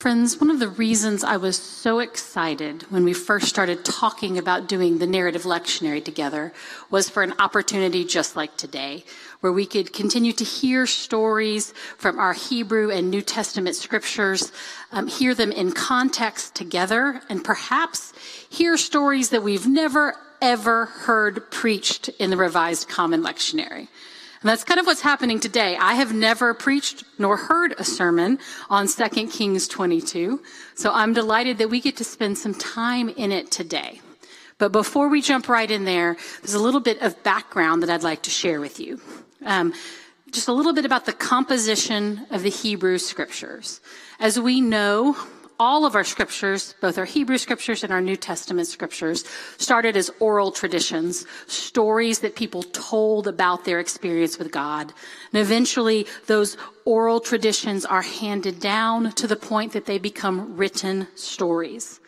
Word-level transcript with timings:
Friends, 0.00 0.40
one 0.40 0.48
of 0.48 0.60
the 0.60 0.68
reasons 0.68 1.24
I 1.24 1.38
was 1.38 1.56
so 1.56 1.98
excited 1.98 2.82
when 2.88 3.02
we 3.02 3.12
first 3.12 3.48
started 3.48 3.84
talking 3.84 4.38
about 4.38 4.68
doing 4.68 4.98
the 4.98 5.08
narrative 5.08 5.42
lectionary 5.42 6.04
together 6.04 6.52
was 6.88 7.10
for 7.10 7.24
an 7.24 7.34
opportunity 7.40 8.04
just 8.04 8.36
like 8.36 8.56
today, 8.56 9.02
where 9.40 9.50
we 9.52 9.66
could 9.66 9.92
continue 9.92 10.32
to 10.34 10.44
hear 10.44 10.86
stories 10.86 11.74
from 11.96 12.20
our 12.20 12.32
Hebrew 12.32 12.92
and 12.92 13.10
New 13.10 13.22
Testament 13.22 13.74
scriptures, 13.74 14.52
um, 14.92 15.08
hear 15.08 15.34
them 15.34 15.50
in 15.50 15.72
context 15.72 16.54
together, 16.54 17.20
and 17.28 17.42
perhaps 17.42 18.12
hear 18.48 18.76
stories 18.76 19.30
that 19.30 19.42
we've 19.42 19.66
never 19.66 20.14
ever 20.40 20.86
heard 20.86 21.50
preached 21.50 22.08
in 22.20 22.30
the 22.30 22.36
Revised 22.36 22.88
Common 22.88 23.24
Lectionary. 23.24 23.88
And 24.40 24.48
that's 24.48 24.62
kind 24.64 24.78
of 24.78 24.86
what's 24.86 25.00
happening 25.00 25.40
today. 25.40 25.76
I 25.76 25.94
have 25.94 26.14
never 26.14 26.54
preached 26.54 27.04
nor 27.18 27.36
heard 27.36 27.74
a 27.78 27.84
sermon 27.84 28.38
on 28.70 28.86
2 28.86 29.26
Kings 29.26 29.66
22. 29.66 30.42
So 30.74 30.92
I'm 30.92 31.12
delighted 31.12 31.58
that 31.58 31.70
we 31.70 31.80
get 31.80 31.96
to 31.96 32.04
spend 32.04 32.38
some 32.38 32.54
time 32.54 33.08
in 33.08 33.32
it 33.32 33.50
today. 33.50 34.00
But 34.58 34.70
before 34.72 35.08
we 35.08 35.22
jump 35.22 35.48
right 35.48 35.70
in 35.70 35.84
there, 35.84 36.16
there's 36.40 36.54
a 36.54 36.60
little 36.60 36.80
bit 36.80 37.00
of 37.02 37.22
background 37.22 37.82
that 37.82 37.90
I'd 37.90 38.02
like 38.02 38.22
to 38.22 38.30
share 38.30 38.60
with 38.60 38.78
you. 38.78 39.00
Um, 39.44 39.72
just 40.30 40.48
a 40.48 40.52
little 40.52 40.72
bit 40.72 40.84
about 40.84 41.06
the 41.06 41.12
composition 41.12 42.26
of 42.30 42.42
the 42.42 42.50
Hebrew 42.50 42.98
scriptures. 42.98 43.80
As 44.20 44.38
we 44.38 44.60
know, 44.60 45.16
all 45.58 45.84
of 45.84 45.94
our 45.94 46.04
scriptures, 46.04 46.74
both 46.80 46.98
our 46.98 47.04
Hebrew 47.04 47.38
scriptures 47.38 47.82
and 47.82 47.92
our 47.92 48.00
New 48.00 48.16
Testament 48.16 48.68
scriptures, 48.68 49.24
started 49.56 49.96
as 49.96 50.10
oral 50.20 50.52
traditions, 50.52 51.26
stories 51.46 52.20
that 52.20 52.36
people 52.36 52.62
told 52.62 53.26
about 53.26 53.64
their 53.64 53.80
experience 53.80 54.38
with 54.38 54.52
God. 54.52 54.92
And 55.32 55.42
eventually, 55.42 56.06
those 56.26 56.56
oral 56.84 57.20
traditions 57.20 57.84
are 57.84 58.02
handed 58.02 58.60
down 58.60 59.12
to 59.12 59.26
the 59.26 59.36
point 59.36 59.72
that 59.72 59.86
they 59.86 59.98
become 59.98 60.56
written 60.56 61.08
stories. 61.14 62.00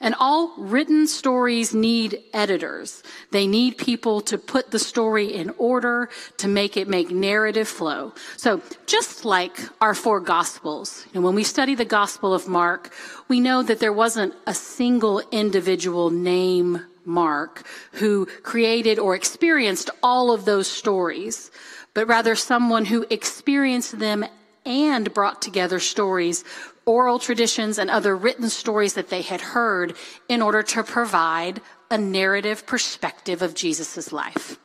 And 0.00 0.14
all 0.20 0.54
written 0.56 1.08
stories 1.08 1.74
need 1.74 2.22
editors. 2.32 3.02
They 3.32 3.48
need 3.48 3.78
people 3.78 4.20
to 4.22 4.38
put 4.38 4.70
the 4.70 4.78
story 4.78 5.34
in 5.34 5.50
order, 5.58 6.08
to 6.36 6.46
make 6.46 6.76
it 6.76 6.86
make 6.86 7.10
narrative 7.10 7.66
flow. 7.66 8.14
So 8.36 8.62
just 8.86 9.24
like 9.24 9.58
our 9.80 9.94
four 9.94 10.20
gospels, 10.20 11.04
when 11.12 11.34
we 11.34 11.42
study 11.42 11.74
the 11.74 11.84
gospel 11.84 12.32
of 12.32 12.46
Mark, 12.46 12.94
we 13.26 13.40
know 13.40 13.62
that 13.64 13.80
there 13.80 13.92
wasn't 13.92 14.34
a 14.46 14.54
single 14.54 15.20
individual 15.32 16.10
name 16.10 16.86
Mark 17.04 17.66
who 17.92 18.26
created 18.42 19.00
or 19.00 19.16
experienced 19.16 19.90
all 20.02 20.30
of 20.30 20.44
those 20.44 20.68
stories, 20.68 21.50
but 21.94 22.06
rather 22.06 22.36
someone 22.36 22.84
who 22.84 23.04
experienced 23.10 23.98
them 23.98 24.24
and 24.68 25.12
brought 25.14 25.42
together 25.42 25.80
stories 25.80 26.44
oral 26.84 27.18
traditions 27.18 27.78
and 27.78 27.90
other 27.90 28.16
written 28.16 28.48
stories 28.48 28.94
that 28.94 29.10
they 29.10 29.22
had 29.22 29.40
heard 29.40 29.94
in 30.28 30.40
order 30.40 30.62
to 30.62 30.82
provide 30.82 31.60
a 31.90 31.98
narrative 31.98 32.66
perspective 32.66 33.42
of 33.42 33.54
Jesus' 33.54 34.12
life. 34.12 34.58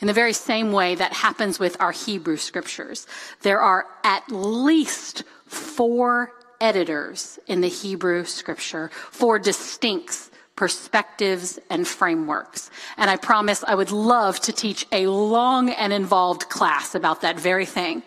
In 0.00 0.08
the 0.08 0.12
very 0.12 0.32
same 0.32 0.72
way 0.72 0.96
that 0.96 1.12
happens 1.12 1.60
with 1.60 1.76
our 1.80 1.92
Hebrew 1.92 2.36
scriptures, 2.36 3.06
there 3.42 3.60
are 3.60 3.86
at 4.02 4.24
least 4.30 5.22
four 5.46 6.32
editors 6.60 7.38
in 7.46 7.60
the 7.60 7.68
Hebrew 7.68 8.24
scripture, 8.24 8.90
four 9.10 9.38
distinct 9.38 10.30
perspectives 10.56 11.58
and 11.70 11.86
frameworks. 11.86 12.70
And 12.96 13.10
I 13.10 13.16
promise 13.16 13.64
I 13.64 13.76
would 13.76 13.92
love 13.92 14.40
to 14.40 14.52
teach 14.52 14.86
a 14.90 15.06
long 15.06 15.70
and 15.70 15.92
involved 15.92 16.48
class 16.48 16.94
about 16.94 17.20
that 17.20 17.38
very 17.38 17.66
thing. 17.66 18.02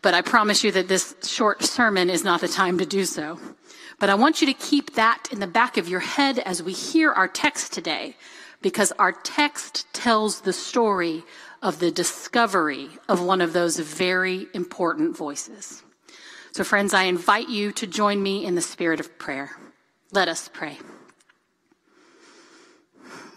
But 0.00 0.14
I 0.14 0.22
promise 0.22 0.62
you 0.62 0.70
that 0.72 0.88
this 0.88 1.14
short 1.22 1.64
sermon 1.64 2.08
is 2.08 2.24
not 2.24 2.40
the 2.40 2.48
time 2.48 2.78
to 2.78 2.86
do 2.86 3.04
so. 3.04 3.38
But 3.98 4.10
I 4.10 4.14
want 4.14 4.40
you 4.40 4.46
to 4.46 4.54
keep 4.54 4.94
that 4.94 5.28
in 5.32 5.40
the 5.40 5.46
back 5.46 5.76
of 5.76 5.88
your 5.88 6.00
head 6.00 6.38
as 6.38 6.62
we 6.62 6.72
hear 6.72 7.10
our 7.12 7.26
text 7.26 7.72
today, 7.72 8.16
because 8.62 8.92
our 8.92 9.12
text 9.12 9.92
tells 9.92 10.42
the 10.42 10.52
story 10.52 11.24
of 11.62 11.80
the 11.80 11.90
discovery 11.90 12.90
of 13.08 13.20
one 13.20 13.40
of 13.40 13.52
those 13.52 13.78
very 13.78 14.46
important 14.54 15.16
voices. 15.16 15.82
So, 16.52 16.62
friends, 16.62 16.94
I 16.94 17.04
invite 17.04 17.48
you 17.48 17.72
to 17.72 17.86
join 17.86 18.22
me 18.22 18.44
in 18.44 18.54
the 18.54 18.60
spirit 18.60 19.00
of 19.00 19.18
prayer. 19.18 19.56
Let 20.12 20.28
us 20.28 20.48
pray. 20.52 20.78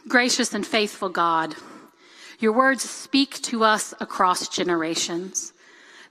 Gracious 0.08 0.54
and 0.54 0.66
faithful 0.66 1.10
God, 1.10 1.56
your 2.40 2.52
words 2.52 2.88
speak 2.88 3.42
to 3.44 3.64
us 3.64 3.94
across 4.00 4.48
generations. 4.48 5.54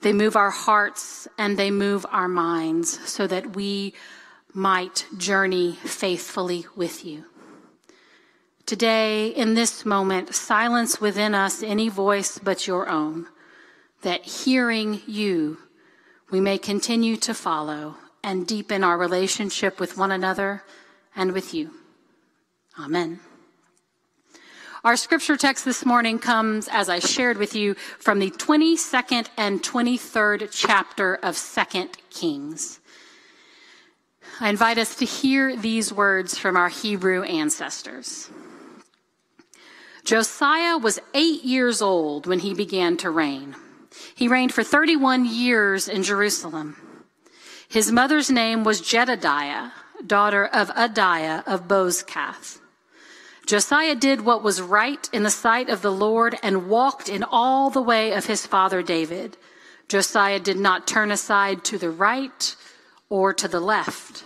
They 0.02 0.12
move 0.12 0.36
our 0.36 0.50
hearts 0.50 1.28
and 1.36 1.58
they 1.58 1.70
move 1.70 2.06
our 2.10 2.28
minds 2.28 2.98
so 3.08 3.26
that 3.26 3.54
we 3.54 3.94
might 4.52 5.06
journey 5.16 5.72
faithfully 5.84 6.66
with 6.74 7.04
you. 7.04 7.24
Today, 8.66 9.28
in 9.28 9.54
this 9.54 9.84
moment, 9.84 10.34
silence 10.34 11.00
within 11.00 11.34
us 11.34 11.62
any 11.62 11.88
voice 11.88 12.38
but 12.38 12.66
your 12.66 12.88
own, 12.88 13.26
that 14.02 14.24
hearing 14.24 15.02
you, 15.06 15.58
we 16.30 16.40
may 16.40 16.56
continue 16.56 17.16
to 17.16 17.34
follow 17.34 17.96
and 18.22 18.46
deepen 18.46 18.84
our 18.84 18.96
relationship 18.96 19.80
with 19.80 19.98
one 19.98 20.12
another 20.12 20.62
and 21.16 21.32
with 21.32 21.52
you. 21.52 21.70
Amen. 22.78 23.20
Our 24.82 24.96
scripture 24.96 25.36
text 25.36 25.66
this 25.66 25.84
morning 25.84 26.18
comes, 26.18 26.66
as 26.66 26.88
I 26.88 27.00
shared 27.00 27.36
with 27.36 27.54
you, 27.54 27.74
from 27.74 28.18
the 28.18 28.30
22nd 28.30 29.26
and 29.36 29.62
23rd 29.62 30.48
chapter 30.50 31.16
of 31.16 31.34
2nd 31.34 31.96
Kings. 32.08 32.80
I 34.40 34.48
invite 34.48 34.78
us 34.78 34.94
to 34.96 35.04
hear 35.04 35.54
these 35.54 35.92
words 35.92 36.38
from 36.38 36.56
our 36.56 36.70
Hebrew 36.70 37.24
ancestors. 37.24 38.30
Josiah 40.06 40.78
was 40.78 40.98
eight 41.12 41.44
years 41.44 41.82
old 41.82 42.26
when 42.26 42.38
he 42.38 42.54
began 42.54 42.96
to 42.98 43.10
reign. 43.10 43.56
He 44.14 44.28
reigned 44.28 44.54
for 44.54 44.62
31 44.62 45.26
years 45.26 45.88
in 45.88 46.02
Jerusalem. 46.02 46.76
His 47.68 47.92
mother's 47.92 48.30
name 48.30 48.64
was 48.64 48.80
Jedediah, 48.80 49.72
daughter 50.06 50.46
of 50.46 50.70
Adaiah 50.70 51.46
of 51.46 51.68
Bozkath. 51.68 52.60
Josiah 53.50 53.96
did 53.96 54.20
what 54.20 54.44
was 54.44 54.62
right 54.62 55.10
in 55.12 55.24
the 55.24 55.28
sight 55.28 55.68
of 55.68 55.82
the 55.82 55.90
Lord 55.90 56.38
and 56.40 56.68
walked 56.68 57.08
in 57.08 57.24
all 57.24 57.68
the 57.68 57.82
way 57.82 58.12
of 58.12 58.26
his 58.26 58.46
father 58.46 58.80
David. 58.80 59.36
Josiah 59.88 60.38
did 60.38 60.56
not 60.56 60.86
turn 60.86 61.10
aside 61.10 61.64
to 61.64 61.76
the 61.76 61.90
right 61.90 62.54
or 63.08 63.34
to 63.34 63.48
the 63.48 63.58
left. 63.58 64.22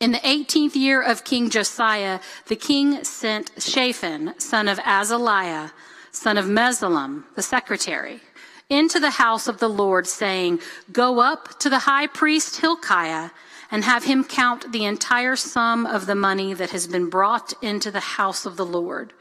In 0.00 0.12
the 0.12 0.18
18th 0.20 0.76
year 0.76 1.02
of 1.02 1.24
King 1.24 1.50
Josiah, 1.50 2.20
the 2.46 2.56
king 2.56 3.04
sent 3.04 3.50
Shaphan, 3.58 4.40
son 4.40 4.66
of 4.66 4.78
Azaliah, 4.78 5.72
son 6.10 6.38
of 6.38 6.46
Meshullam, 6.46 7.24
the 7.34 7.42
secretary, 7.42 8.20
into 8.70 8.98
the 8.98 9.10
house 9.10 9.46
of 9.46 9.58
the 9.58 9.68
Lord, 9.68 10.06
saying, 10.06 10.60
Go 10.90 11.20
up 11.20 11.58
to 11.58 11.68
the 11.68 11.80
high 11.80 12.06
priest 12.06 12.62
Hilkiah 12.62 13.28
and 13.70 13.84
have 13.84 14.04
him 14.04 14.24
count 14.24 14.72
the 14.72 14.84
entire 14.84 15.36
sum 15.36 15.84
of 15.84 16.06
the 16.06 16.14
money 16.14 16.54
that 16.54 16.70
has 16.70 16.86
been 16.86 17.10
brought 17.10 17.52
into 17.62 17.90
the 17.90 18.00
house 18.00 18.46
of 18.46 18.56
the 18.56 18.66
Lord, 18.66 19.12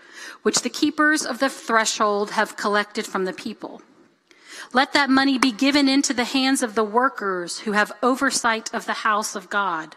which 0.41 0.62
the 0.62 0.69
keepers 0.69 1.25
of 1.25 1.40
the 1.40 1.50
threshold 1.50 2.31
have 2.31 2.57
collected 2.57 3.06
from 3.06 3.25
the 3.25 3.34
people. 3.34 3.81
Let 4.74 4.94
that 4.94 5.09
money 5.09 5.38
be 5.38 5.52
given 5.52 5.88
into 5.88 6.13
the 6.13 6.24
hands 6.24 6.63
of 6.63 6.75
the 6.75 6.84
workers 6.84 7.59
who 7.59 7.74
have 7.74 7.91
oversight 8.02 8.74
of 8.74 8.86
the 8.86 8.94
house 8.94 9.36
of 9.36 9.50
God. 9.50 9.96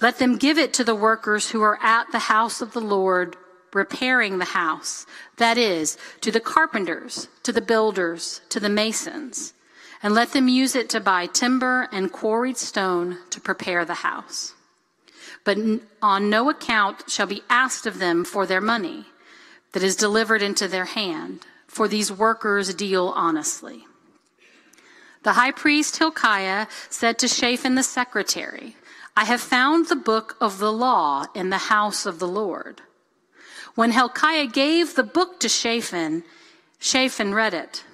Let 0.00 0.18
them 0.18 0.38
give 0.38 0.58
it 0.58 0.72
to 0.74 0.84
the 0.84 0.94
workers 0.94 1.50
who 1.50 1.62
are 1.62 1.78
at 1.82 2.10
the 2.12 2.18
house 2.18 2.60
of 2.60 2.72
the 2.72 2.80
Lord, 2.80 3.36
repairing 3.72 4.38
the 4.38 4.46
house. 4.46 5.06
That 5.36 5.58
is, 5.58 5.98
to 6.22 6.30
the 6.30 6.40
carpenters, 6.40 7.28
to 7.42 7.52
the 7.52 7.60
builders, 7.60 8.40
to 8.48 8.60
the 8.60 8.70
masons 8.70 9.52
and 10.02 10.14
let 10.14 10.32
them 10.32 10.48
use 10.48 10.74
it 10.74 10.88
to 10.90 11.00
buy 11.00 11.26
timber 11.26 11.88
and 11.92 12.12
quarried 12.12 12.56
stone 12.56 13.18
to 13.30 13.40
prepare 13.40 13.84
the 13.84 13.94
house. 13.94 14.54
But 15.44 15.58
on 16.02 16.30
no 16.30 16.50
account 16.50 17.04
shall 17.08 17.26
be 17.26 17.42
asked 17.48 17.86
of 17.86 17.98
them 17.98 18.24
for 18.24 18.46
their 18.46 18.60
money 18.60 19.06
that 19.72 19.82
is 19.82 19.96
delivered 19.96 20.42
into 20.42 20.68
their 20.68 20.86
hand, 20.86 21.46
for 21.66 21.86
these 21.86 22.10
workers 22.10 22.74
deal 22.74 23.08
honestly. 23.14 23.84
The 25.22 25.34
high 25.34 25.50
priest 25.50 25.98
Hilkiah 25.98 26.66
said 26.88 27.18
to 27.18 27.28
Shaphan 27.28 27.74
the 27.74 27.82
secretary, 27.82 28.76
I 29.16 29.24
have 29.24 29.40
found 29.40 29.88
the 29.88 29.96
book 29.96 30.36
of 30.40 30.58
the 30.58 30.72
law 30.72 31.26
in 31.34 31.50
the 31.50 31.58
house 31.58 32.06
of 32.06 32.18
the 32.18 32.28
Lord. 32.28 32.80
When 33.74 33.92
Hilkiah 33.92 34.46
gave 34.46 34.94
the 34.94 35.02
book 35.02 35.38
to 35.40 35.48
Shaphan, 35.48 36.24
Shaphan 36.78 37.34
read 37.34 37.54
it. 37.54 37.84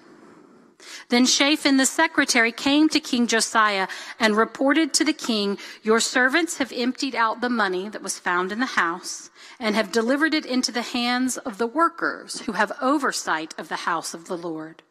Then 1.09 1.27
Shaphan 1.27 1.77
the 1.77 1.87
secretary 1.87 2.53
came 2.53 2.89
to 2.89 3.01
King 3.01 3.27
Josiah 3.27 3.89
and 4.19 4.37
reported 4.37 4.93
to 4.95 5.05
the 5.05 5.13
king, 5.13 5.59
Your 5.83 6.01
servants 6.01 6.59
have 6.59 6.73
emptied 6.73 7.15
out 7.15 7.41
the 7.41 7.49
money 7.49 7.89
that 7.89 8.03
was 8.03 8.19
found 8.19 8.53
in 8.53 8.61
the 8.61 8.67
house 8.67 9.31
and 9.59 9.75
have 9.75 9.93
delivered 9.93 10.35
it 10.35 10.47
into 10.47 10.73
the 10.73 10.83
hands 10.83 11.37
of 11.39 11.59
the 11.59 11.67
workers 11.67 12.41
who 12.43 12.53
have 12.53 12.73
oversight 12.81 13.55
of 13.59 13.69
the 13.69 13.77
house 13.87 14.15
of 14.15 14.27
the 14.27 14.37
Lord. 14.37 14.83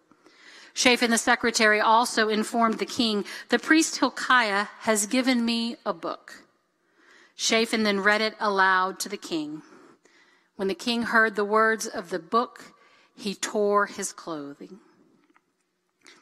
Shaphan 0.73 1.11
the 1.11 1.17
secretary 1.17 1.79
also 1.79 2.27
informed 2.27 2.79
the 2.79 2.85
king, 2.85 3.23
The 3.49 3.59
priest 3.59 3.97
Hilkiah 3.97 4.67
has 4.79 5.05
given 5.07 5.45
me 5.45 5.77
a 5.85 5.93
book. 5.93 6.43
Shaphan 7.35 7.83
then 7.83 8.01
read 8.01 8.21
it 8.21 8.35
aloud 8.39 8.99
to 8.99 9.09
the 9.09 9.17
king. 9.17 9.61
When 10.55 10.67
the 10.67 10.75
king 10.75 11.03
heard 11.03 11.35
the 11.35 11.45
words 11.45 11.85
of 11.87 12.09
the 12.09 12.19
book, 12.19 12.73
he 13.15 13.35
tore 13.35 13.85
his 13.85 14.11
clothing. 14.11 14.79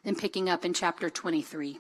Then 0.04 0.16
picking 0.16 0.50
up 0.50 0.66
in 0.66 0.74
chapter 0.74 1.10
23. 1.10 1.80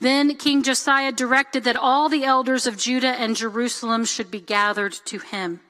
Then 0.00 0.34
King 0.34 0.62
Josiah 0.62 1.12
directed 1.12 1.62
that 1.64 1.76
all 1.76 2.08
the 2.08 2.24
elders 2.24 2.66
of 2.66 2.76
Judah 2.76 3.14
and 3.20 3.36
Jerusalem 3.36 4.04
should 4.04 4.30
be 4.30 4.40
gathered 4.40 4.92
to 5.04 5.18
him. 5.18 5.60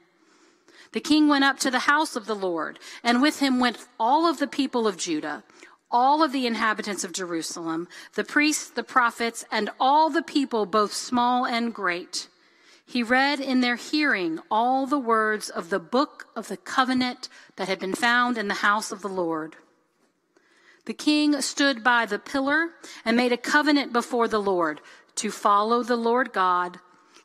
The 0.91 0.99
king 0.99 1.27
went 1.27 1.43
up 1.43 1.59
to 1.59 1.71
the 1.71 1.79
house 1.79 2.15
of 2.15 2.25
the 2.25 2.35
Lord, 2.35 2.79
and 3.03 3.21
with 3.21 3.39
him 3.39 3.59
went 3.59 3.85
all 3.99 4.27
of 4.27 4.39
the 4.39 4.47
people 4.47 4.87
of 4.87 4.97
Judah, 4.97 5.43
all 5.91 6.23
of 6.23 6.31
the 6.31 6.47
inhabitants 6.47 7.03
of 7.03 7.13
Jerusalem, 7.13 7.87
the 8.15 8.23
priests, 8.23 8.69
the 8.69 8.83
prophets, 8.83 9.45
and 9.51 9.69
all 9.79 10.09
the 10.09 10.23
people, 10.23 10.65
both 10.65 10.93
small 10.93 11.45
and 11.45 11.73
great. 11.73 12.27
He 12.85 13.03
read 13.03 13.39
in 13.39 13.61
their 13.61 13.75
hearing 13.75 14.39
all 14.49 14.85
the 14.85 14.99
words 14.99 15.49
of 15.49 15.69
the 15.69 15.79
book 15.79 16.27
of 16.35 16.47
the 16.47 16.57
covenant 16.57 17.29
that 17.55 17.67
had 17.67 17.79
been 17.79 17.93
found 17.93 18.37
in 18.37 18.47
the 18.47 18.55
house 18.55 18.91
of 18.91 19.01
the 19.01 19.07
Lord. 19.07 19.55
The 20.85 20.93
king 20.93 21.39
stood 21.41 21.83
by 21.83 22.05
the 22.05 22.19
pillar 22.19 22.69
and 23.05 23.15
made 23.15 23.31
a 23.31 23.37
covenant 23.37 23.93
before 23.93 24.27
the 24.27 24.41
Lord 24.41 24.81
to 25.15 25.31
follow 25.31 25.83
the 25.83 25.95
Lord 25.95 26.33
God, 26.33 26.79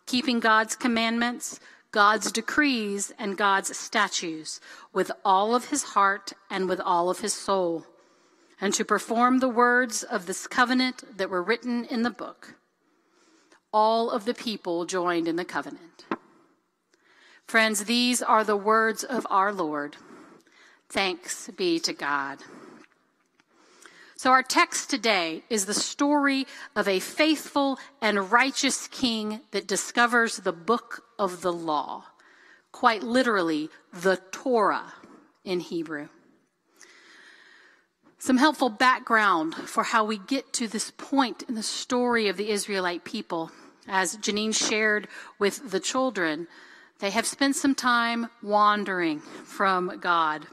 keeping 0.06 0.38
God's 0.40 0.76
commandments, 0.76 1.58
God's 1.90 2.30
decrees 2.30 3.12
and 3.18 3.36
God's 3.36 3.76
statutes 3.76 4.60
with 4.92 5.10
all 5.24 5.54
of 5.54 5.70
his 5.70 5.82
heart 5.82 6.32
and 6.50 6.68
with 6.68 6.80
all 6.80 7.10
of 7.10 7.20
his 7.20 7.32
soul, 7.32 7.86
and 8.60 8.74
to 8.74 8.84
perform 8.84 9.38
the 9.38 9.48
words 9.48 10.02
of 10.02 10.26
this 10.26 10.46
covenant 10.46 11.16
that 11.16 11.30
were 11.30 11.42
written 11.42 11.84
in 11.84 12.02
the 12.02 12.10
book. 12.10 12.54
All 13.72 14.10
of 14.10 14.24
the 14.24 14.34
people 14.34 14.84
joined 14.84 15.26
in 15.26 15.36
the 15.36 15.44
covenant. 15.44 16.04
Friends, 17.46 17.84
these 17.84 18.22
are 18.22 18.44
the 18.44 18.56
words 18.56 19.02
of 19.02 19.26
our 19.30 19.52
Lord. 19.52 19.96
Thanks 20.88 21.48
be 21.56 21.78
to 21.80 21.92
God. 21.92 22.38
So, 24.18 24.32
our 24.32 24.42
text 24.42 24.90
today 24.90 25.44
is 25.48 25.66
the 25.66 25.74
story 25.74 26.44
of 26.74 26.88
a 26.88 26.98
faithful 26.98 27.78
and 28.02 28.32
righteous 28.32 28.88
king 28.88 29.42
that 29.52 29.68
discovers 29.68 30.38
the 30.38 30.52
book 30.52 31.04
of 31.20 31.40
the 31.40 31.52
law, 31.52 32.02
quite 32.72 33.04
literally, 33.04 33.70
the 33.92 34.16
Torah 34.32 34.92
in 35.44 35.60
Hebrew. 35.60 36.08
Some 38.18 38.38
helpful 38.38 38.70
background 38.70 39.54
for 39.54 39.84
how 39.84 40.04
we 40.04 40.18
get 40.18 40.52
to 40.54 40.66
this 40.66 40.90
point 40.90 41.44
in 41.48 41.54
the 41.54 41.62
story 41.62 42.26
of 42.26 42.36
the 42.36 42.50
Israelite 42.50 43.04
people. 43.04 43.52
As 43.86 44.16
Janine 44.16 44.52
shared 44.52 45.06
with 45.38 45.70
the 45.70 45.78
children, 45.78 46.48
they 46.98 47.10
have 47.10 47.24
spent 47.24 47.54
some 47.54 47.76
time 47.76 48.30
wandering 48.42 49.20
from 49.20 50.00
God. 50.00 50.48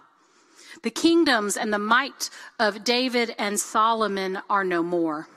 The 0.83 0.91
kingdoms 0.91 1.57
and 1.57 1.73
the 1.73 1.79
might 1.79 2.29
of 2.59 2.83
David 2.83 3.35
and 3.37 3.59
Solomon 3.59 4.39
are 4.49 4.63
no 4.63 4.83
more. 4.83 5.27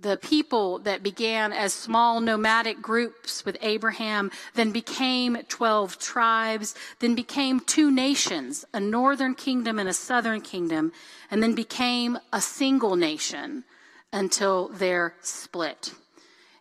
The 0.00 0.16
people 0.16 0.78
that 0.80 1.02
began 1.02 1.52
as 1.52 1.74
small 1.74 2.20
nomadic 2.20 2.80
groups 2.80 3.44
with 3.44 3.58
Abraham 3.60 4.30
then 4.54 4.70
became 4.72 5.36
12 5.48 5.98
tribes, 5.98 6.74
then 7.00 7.14
became 7.14 7.60
two 7.60 7.90
nations, 7.90 8.64
a 8.72 8.80
northern 8.80 9.34
kingdom 9.34 9.78
and 9.78 9.88
a 9.88 9.92
southern 9.92 10.40
kingdom, 10.40 10.92
and 11.30 11.42
then 11.42 11.54
became 11.54 12.18
a 12.32 12.40
single 12.40 12.96
nation 12.96 13.64
until 14.10 14.68
their 14.68 15.14
split. 15.20 15.92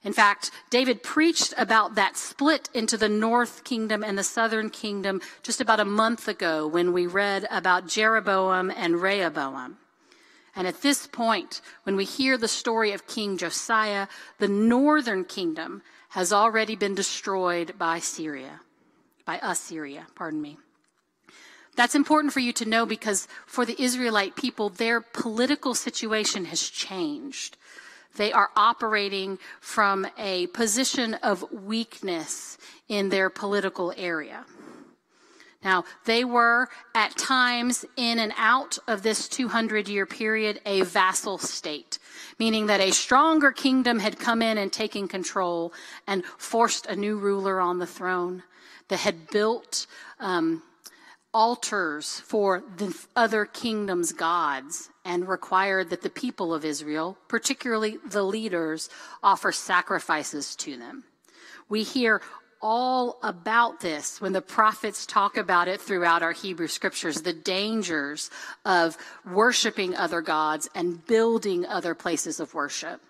In 0.03 0.13
fact, 0.13 0.51
David 0.69 1.03
preached 1.03 1.53
about 1.57 1.95
that 1.95 2.15
split 2.15 2.69
into 2.73 2.97
the 2.97 3.09
north 3.09 3.63
kingdom 3.65 4.03
and 4.03 4.17
the 4.17 4.23
southern 4.23 4.69
kingdom 4.69 5.21
just 5.43 5.59
about 5.59 5.81
a 5.81 5.85
month 5.85 6.27
ago 6.27 6.65
when 6.65 6.93
we 6.93 7.05
read 7.05 7.45
about 7.51 7.87
Jeroboam 7.87 8.71
and 8.71 9.01
Rehoboam. 9.01 9.77
And 10.55 10.67
at 10.67 10.81
this 10.81 11.05
point, 11.05 11.61
when 11.83 11.95
we 11.95 12.05
hear 12.05 12.37
the 12.37 12.47
story 12.47 12.93
of 12.93 13.07
King 13.07 13.37
Josiah, 13.37 14.07
the 14.39 14.47
northern 14.47 15.25
kingdom 15.25 15.81
has 16.09 16.33
already 16.33 16.75
been 16.75 16.95
destroyed 16.95 17.77
by 17.77 17.99
Syria, 17.99 18.61
by 19.25 19.39
Assyria, 19.43 20.07
pardon 20.15 20.41
me. 20.41 20.57
That's 21.75 21.95
important 21.95 22.33
for 22.33 22.39
you 22.39 22.51
to 22.53 22.65
know 22.65 22.85
because 22.85 23.27
for 23.45 23.65
the 23.65 23.81
Israelite 23.81 24.35
people, 24.35 24.69
their 24.69 25.01
political 25.01 25.75
situation 25.75 26.45
has 26.45 26.61
changed. 26.61 27.57
They 28.17 28.33
are 28.33 28.49
operating 28.55 29.39
from 29.61 30.07
a 30.17 30.47
position 30.47 31.13
of 31.15 31.51
weakness 31.51 32.57
in 32.87 33.09
their 33.09 33.29
political 33.29 33.93
area. 33.95 34.45
Now, 35.63 35.83
they 36.05 36.23
were 36.23 36.69
at 36.95 37.17
times 37.17 37.83
in 37.97 38.19
and 38.19 38.31
out 38.37 38.77
of 38.87 39.03
this 39.03 39.27
200 39.27 39.89
year 39.89 40.05
period 40.05 40.61
a 40.65 40.81
vassal 40.81 41.37
state, 41.37 41.99
meaning 42.39 42.67
that 42.67 42.79
a 42.79 42.91
stronger 42.91 43.51
kingdom 43.51 43.99
had 43.99 44.19
come 44.19 44.41
in 44.41 44.57
and 44.57 44.71
taken 44.71 45.07
control 45.09 45.73
and 46.07 46.23
forced 46.37 46.85
a 46.85 46.95
new 46.95 47.17
ruler 47.17 47.59
on 47.59 47.79
the 47.79 47.87
throne 47.87 48.43
that 48.87 48.99
had 48.99 49.29
built 49.31 49.85
um, 50.19 50.63
altars 51.33 52.19
for 52.21 52.63
the 52.77 52.95
other 53.15 53.45
kingdoms' 53.45 54.13
gods 54.13 54.89
and 55.05 55.27
required 55.27 55.89
that 55.89 56.01
the 56.01 56.09
people 56.09 56.53
of 56.53 56.65
Israel, 56.65 57.17
particularly 57.27 57.97
the 58.09 58.23
leaders, 58.23 58.89
offer 59.21 59.51
sacrifices 59.51 60.55
to 60.55 60.77
them. 60.77 61.03
We 61.67 61.83
hear 61.83 62.21
all 62.61 63.19
about 63.23 63.79
this 63.79 64.19
when 64.19 64.33
the 64.33 64.41
prophets 64.41 65.05
talk 65.05 65.37
about 65.37 65.67
it 65.67 65.79
throughout 65.79 66.21
our 66.21 66.33
Hebrew 66.33 66.67
scriptures 66.67 67.21
the 67.21 67.33
dangers 67.33 68.29
of 68.65 68.97
worshiping 69.25 69.95
other 69.95 70.21
gods 70.21 70.69
and 70.75 71.05
building 71.05 71.65
other 71.65 71.95
places 71.95 72.39
of 72.39 72.53
worship. 72.53 73.01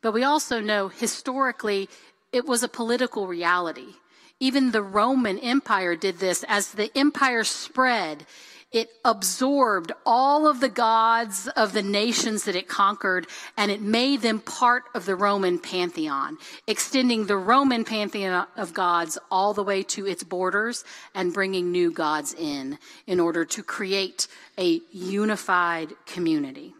But 0.00 0.12
we 0.12 0.24
also 0.24 0.60
know 0.60 0.88
historically 0.88 1.88
it 2.32 2.46
was 2.46 2.62
a 2.62 2.68
political 2.68 3.26
reality. 3.26 3.94
Even 4.40 4.70
the 4.70 4.82
Roman 4.82 5.38
Empire 5.38 5.94
did 5.94 6.18
this. 6.18 6.44
As 6.48 6.72
the 6.72 6.90
empire 6.96 7.44
spread, 7.44 8.26
it 8.72 8.88
absorbed 9.04 9.90
all 10.06 10.46
of 10.46 10.60
the 10.60 10.68
gods 10.68 11.48
of 11.48 11.72
the 11.72 11.82
nations 11.82 12.44
that 12.44 12.54
it 12.54 12.68
conquered 12.68 13.26
and 13.56 13.70
it 13.70 13.80
made 13.80 14.22
them 14.22 14.38
part 14.38 14.84
of 14.94 15.06
the 15.06 15.16
Roman 15.16 15.58
pantheon, 15.58 16.38
extending 16.66 17.26
the 17.26 17.36
Roman 17.36 17.84
pantheon 17.84 18.46
of 18.56 18.72
gods 18.72 19.18
all 19.30 19.52
the 19.54 19.64
way 19.64 19.82
to 19.82 20.06
its 20.06 20.22
borders 20.22 20.84
and 21.14 21.34
bringing 21.34 21.72
new 21.72 21.90
gods 21.90 22.32
in 22.32 22.78
in 23.06 23.18
order 23.18 23.44
to 23.44 23.62
create 23.62 24.28
a 24.56 24.80
unified 24.92 25.90
community. 26.06 26.74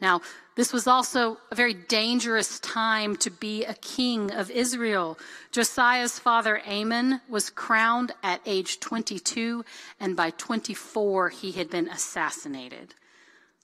Now, 0.00 0.20
this 0.54 0.72
was 0.72 0.86
also 0.86 1.38
a 1.50 1.54
very 1.54 1.74
dangerous 1.74 2.60
time 2.60 3.16
to 3.16 3.30
be 3.30 3.64
a 3.64 3.74
king 3.74 4.30
of 4.32 4.50
Israel. 4.50 5.18
Josiah's 5.50 6.18
father 6.18 6.60
Amon 6.66 7.20
was 7.28 7.50
crowned 7.50 8.12
at 8.22 8.40
age 8.46 8.80
22, 8.80 9.64
and 9.98 10.16
by 10.16 10.30
24, 10.30 11.30
he 11.30 11.52
had 11.52 11.70
been 11.70 11.88
assassinated. 11.88 12.94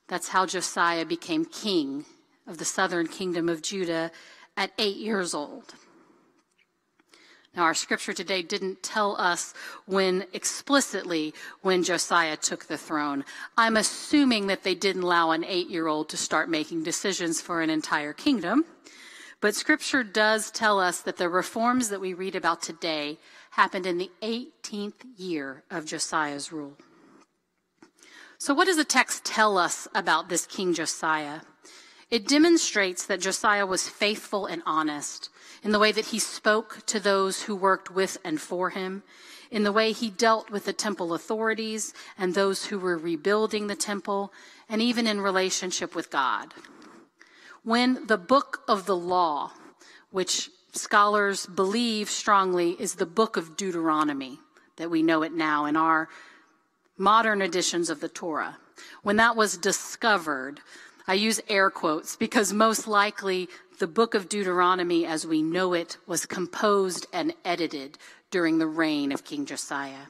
That's 0.09 0.29
how 0.29 0.47
Josiah 0.47 1.05
became 1.05 1.45
king 1.45 2.05
of 2.47 2.59
the 2.59 2.65
southern 2.65 3.07
kingdom 3.07 3.49
of 3.49 3.63
Judah 3.63 4.11
at 4.57 4.73
eight 4.79 4.97
years 4.97 5.35
old. 5.35 5.75
Now, 7.57 7.63
our 7.63 7.75
scripture 7.75 8.13
today 8.13 8.43
didn't 8.43 8.83
tell 8.83 9.17
us 9.17 9.55
when 9.87 10.25
explicitly 10.33 11.33
when 11.63 11.85
Josiah 11.85 12.37
took 12.37 12.67
the 12.67 12.77
throne. 12.77 13.25
I'm 13.57 13.77
assuming 13.77 14.49
that 14.49 14.65
they 14.65 14.75
didn't 14.75 15.05
allow 15.05 15.31
an 15.31 15.45
eight 15.45 15.71
year 15.71 15.87
old 15.87 16.09
to 16.09 16.17
start 16.17 16.49
making 16.51 16.83
decisions 16.83 17.41
for 17.41 17.63
an 17.63 17.71
entire 17.71 18.13
kingdom. 18.13 18.65
But 19.41 19.55
scripture 19.55 20.03
does 20.03 20.51
tell 20.51 20.81
us 20.81 21.01
that 21.03 21.17
the 21.17 21.29
reforms 21.29 21.91
that 21.91 22.01
we 22.01 22.13
read 22.13 22.35
about 22.35 22.63
today 22.63 23.19
happened 23.51 23.87
in 23.87 23.99
the 23.99 24.11
18th 24.23 25.05
year 25.17 25.63
of 25.71 25.87
Josiah's 25.87 26.51
rule. 26.51 26.77
So, 28.39 28.53
what 28.53 28.65
does 28.65 28.79
the 28.79 28.85
text 28.85 29.25
tell 29.25 29.59
us 29.59 29.87
about 29.95 30.29
this 30.29 30.45
King 30.47 30.75
Josiah? 30.75 31.43
It 32.11 32.27
demonstrates 32.27 33.07
that 33.07 33.21
Josiah 33.21 33.67
was 33.67 33.89
faithful 33.89 34.47
and 34.47 34.63
honest 34.67 35.31
in 35.65 35.73
the 35.73 35.79
way 35.79 35.91
that 35.91 36.07
he 36.07 36.19
spoke 36.19 36.85
to 36.87 37.01
those 37.01 37.43
who 37.43 37.57
worked 37.57 37.91
with 37.91 38.19
and 38.23 38.41
for 38.41 38.71
him, 38.71 39.03
in 39.51 39.65
the 39.65 39.73
way 39.73 39.93
he 39.93 40.11
dealt 40.11 40.51
with 40.51 40.67
the 40.67 40.73
temple 40.73 41.15
authorities 41.15 41.95
and 42.19 42.35
those 42.35 42.67
who 42.67 42.79
were 42.79 42.99
rebuilding 42.99 43.67
the 43.67 43.75
temple, 43.75 44.31
and 44.69 44.83
even 44.83 45.07
in 45.07 45.21
relationship 45.21 45.95
with 45.95 46.11
God. 46.11 46.53
When 47.63 48.07
the 48.07 48.19
book 48.19 48.63
of 48.69 48.85
the 48.85 48.97
law, 48.97 49.53
which 50.11 50.51
scholars 50.73 51.47
believe 51.47 52.11
strongly 52.11 52.77
is 52.79 52.97
the 52.97 53.07
book 53.07 53.39
of 53.39 53.57
Deuteronomy, 53.57 54.39
that 54.77 54.91
we 54.91 55.03
know 55.03 55.23
it 55.23 55.33
now 55.33 55.65
in 55.65 55.77
our 55.77 56.09
modern 56.99 57.41
editions 57.41 57.89
of 57.89 58.01
the 58.01 58.09
Torah. 58.09 58.59
When 59.03 59.17
that 59.17 59.35
was 59.35 59.57
discovered, 59.57 60.61
I 61.07 61.15
use 61.15 61.41
air 61.49 61.71
quotes 61.71 62.17
because 62.17 62.53
most 62.53 62.87
likely 62.87 63.49
the 63.79 63.87
book 63.87 64.15
of 64.15 64.29
Deuteronomy 64.29 65.07
as 65.07 65.27
we 65.27 65.43
know 65.43 65.73
it 65.73 65.99
was 66.07 66.27
composed 66.27 67.07
and 67.13 67.35
edited 67.45 67.99
during 68.31 68.59
the 68.59 68.67
reign 68.67 69.13
of 69.13 69.25
King 69.25 69.47
Josiah. 69.47 70.07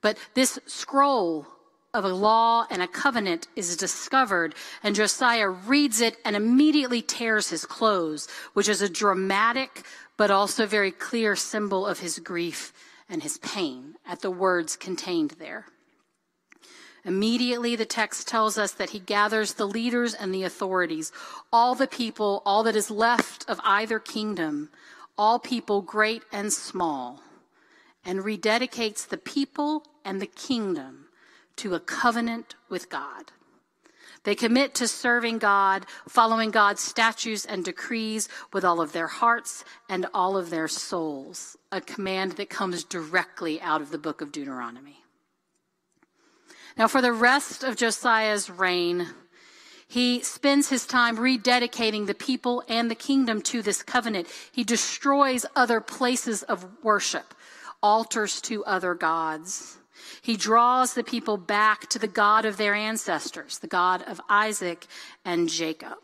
But 0.00 0.18
this 0.34 0.58
scroll 0.66 1.46
of 1.94 2.04
a 2.04 2.08
law 2.08 2.66
and 2.70 2.82
a 2.82 2.86
covenant 2.86 3.48
is 3.56 3.76
discovered, 3.76 4.54
and 4.82 4.94
Josiah 4.94 5.48
reads 5.48 6.00
it 6.00 6.16
and 6.24 6.36
immediately 6.36 7.02
tears 7.02 7.50
his 7.50 7.64
clothes, 7.64 8.28
which 8.52 8.68
is 8.68 8.82
a 8.82 8.88
dramatic 8.88 9.84
but 10.16 10.30
also 10.30 10.66
very 10.66 10.90
clear 10.90 11.34
symbol 11.34 11.86
of 11.86 12.00
his 12.00 12.18
grief 12.18 12.72
and 13.08 13.22
his 13.22 13.38
pain 13.38 13.94
at 14.06 14.20
the 14.20 14.30
words 14.30 14.76
contained 14.76 15.30
there. 15.38 15.66
Immediately, 17.08 17.74
the 17.74 17.86
text 17.86 18.28
tells 18.28 18.58
us 18.58 18.72
that 18.72 18.90
he 18.90 18.98
gathers 18.98 19.54
the 19.54 19.66
leaders 19.66 20.12
and 20.12 20.32
the 20.32 20.42
authorities, 20.42 21.10
all 21.50 21.74
the 21.74 21.86
people, 21.86 22.42
all 22.44 22.62
that 22.64 22.76
is 22.76 22.90
left 22.90 23.48
of 23.48 23.62
either 23.64 23.98
kingdom, 23.98 24.68
all 25.16 25.38
people 25.38 25.80
great 25.80 26.22
and 26.30 26.52
small, 26.52 27.22
and 28.04 28.20
rededicates 28.20 29.08
the 29.08 29.16
people 29.16 29.84
and 30.04 30.20
the 30.20 30.26
kingdom 30.26 31.06
to 31.56 31.74
a 31.74 31.80
covenant 31.80 32.56
with 32.68 32.90
God. 32.90 33.32
They 34.24 34.34
commit 34.34 34.74
to 34.74 34.86
serving 34.86 35.38
God, 35.38 35.86
following 36.06 36.50
God's 36.50 36.82
statutes 36.82 37.46
and 37.46 37.64
decrees 37.64 38.28
with 38.52 38.66
all 38.66 38.82
of 38.82 38.92
their 38.92 39.06
hearts 39.06 39.64
and 39.88 40.04
all 40.12 40.36
of 40.36 40.50
their 40.50 40.68
souls, 40.68 41.56
a 41.72 41.80
command 41.80 42.32
that 42.32 42.50
comes 42.50 42.84
directly 42.84 43.62
out 43.62 43.80
of 43.80 43.92
the 43.92 43.98
book 43.98 44.20
of 44.20 44.30
Deuteronomy. 44.30 45.04
Now, 46.78 46.86
for 46.86 47.02
the 47.02 47.12
rest 47.12 47.64
of 47.64 47.74
Josiah's 47.74 48.48
reign, 48.48 49.08
he 49.88 50.22
spends 50.22 50.68
his 50.68 50.86
time 50.86 51.16
rededicating 51.16 52.06
the 52.06 52.14
people 52.14 52.62
and 52.68 52.88
the 52.88 52.94
kingdom 52.94 53.42
to 53.42 53.62
this 53.62 53.82
covenant. 53.82 54.28
He 54.52 54.62
destroys 54.62 55.44
other 55.56 55.80
places 55.80 56.44
of 56.44 56.64
worship, 56.84 57.34
altars 57.82 58.40
to 58.42 58.64
other 58.64 58.94
gods. 58.94 59.78
He 60.22 60.36
draws 60.36 60.94
the 60.94 61.02
people 61.02 61.36
back 61.36 61.88
to 61.88 61.98
the 61.98 62.06
God 62.06 62.44
of 62.44 62.58
their 62.58 62.74
ancestors, 62.74 63.58
the 63.58 63.66
God 63.66 64.02
of 64.02 64.20
Isaac 64.28 64.86
and 65.24 65.48
Jacob. 65.48 65.98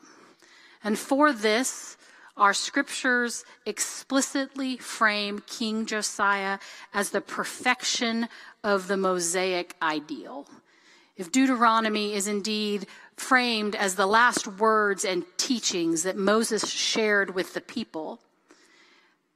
And 0.82 0.98
for 0.98 1.32
this, 1.32 1.96
our 2.36 2.52
scriptures 2.52 3.44
explicitly 3.64 4.76
frame 4.78 5.40
King 5.46 5.86
Josiah 5.86 6.58
as 6.92 7.10
the 7.10 7.20
perfection 7.20 8.28
of 8.64 8.88
the 8.88 8.96
Mosaic 8.96 9.76
ideal. 9.80 10.48
If 11.16 11.30
Deuteronomy 11.30 12.14
is 12.14 12.26
indeed 12.26 12.86
framed 13.16 13.76
as 13.76 13.94
the 13.94 14.06
last 14.06 14.46
words 14.46 15.04
and 15.04 15.24
teachings 15.36 16.02
that 16.02 16.16
Moses 16.16 16.68
shared 16.68 17.34
with 17.34 17.54
the 17.54 17.60
people, 17.60 18.20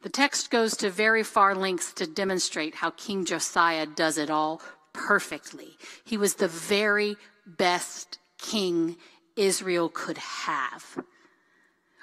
the 0.02 0.08
text 0.08 0.50
goes 0.50 0.76
to 0.78 0.90
very 0.90 1.22
far 1.22 1.54
lengths 1.54 1.92
to 1.94 2.06
demonstrate 2.06 2.76
how 2.76 2.90
King 2.90 3.24
Josiah 3.24 3.86
does 3.86 4.18
it 4.18 4.30
all 4.30 4.60
perfectly. 4.92 5.76
He 6.04 6.16
was 6.16 6.34
the 6.34 6.48
very 6.48 7.16
best 7.46 8.18
king 8.38 8.96
Israel 9.36 9.88
could 9.88 10.18
have. 10.18 11.04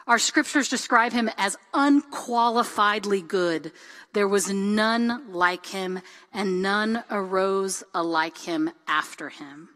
Our 0.07 0.19
scriptures 0.19 0.69
describe 0.69 1.13
him 1.13 1.31
as 1.35 1.57
unqualifiedly 1.73 3.27
good. 3.27 3.71
There 4.13 4.27
was 4.27 4.51
none 4.51 5.31
like 5.31 5.65
him, 5.65 6.01
and 6.31 6.61
none 6.61 7.03
arose 7.09 7.83
alike 7.93 8.37
him 8.37 8.69
after 8.87 9.29
him. 9.29 9.69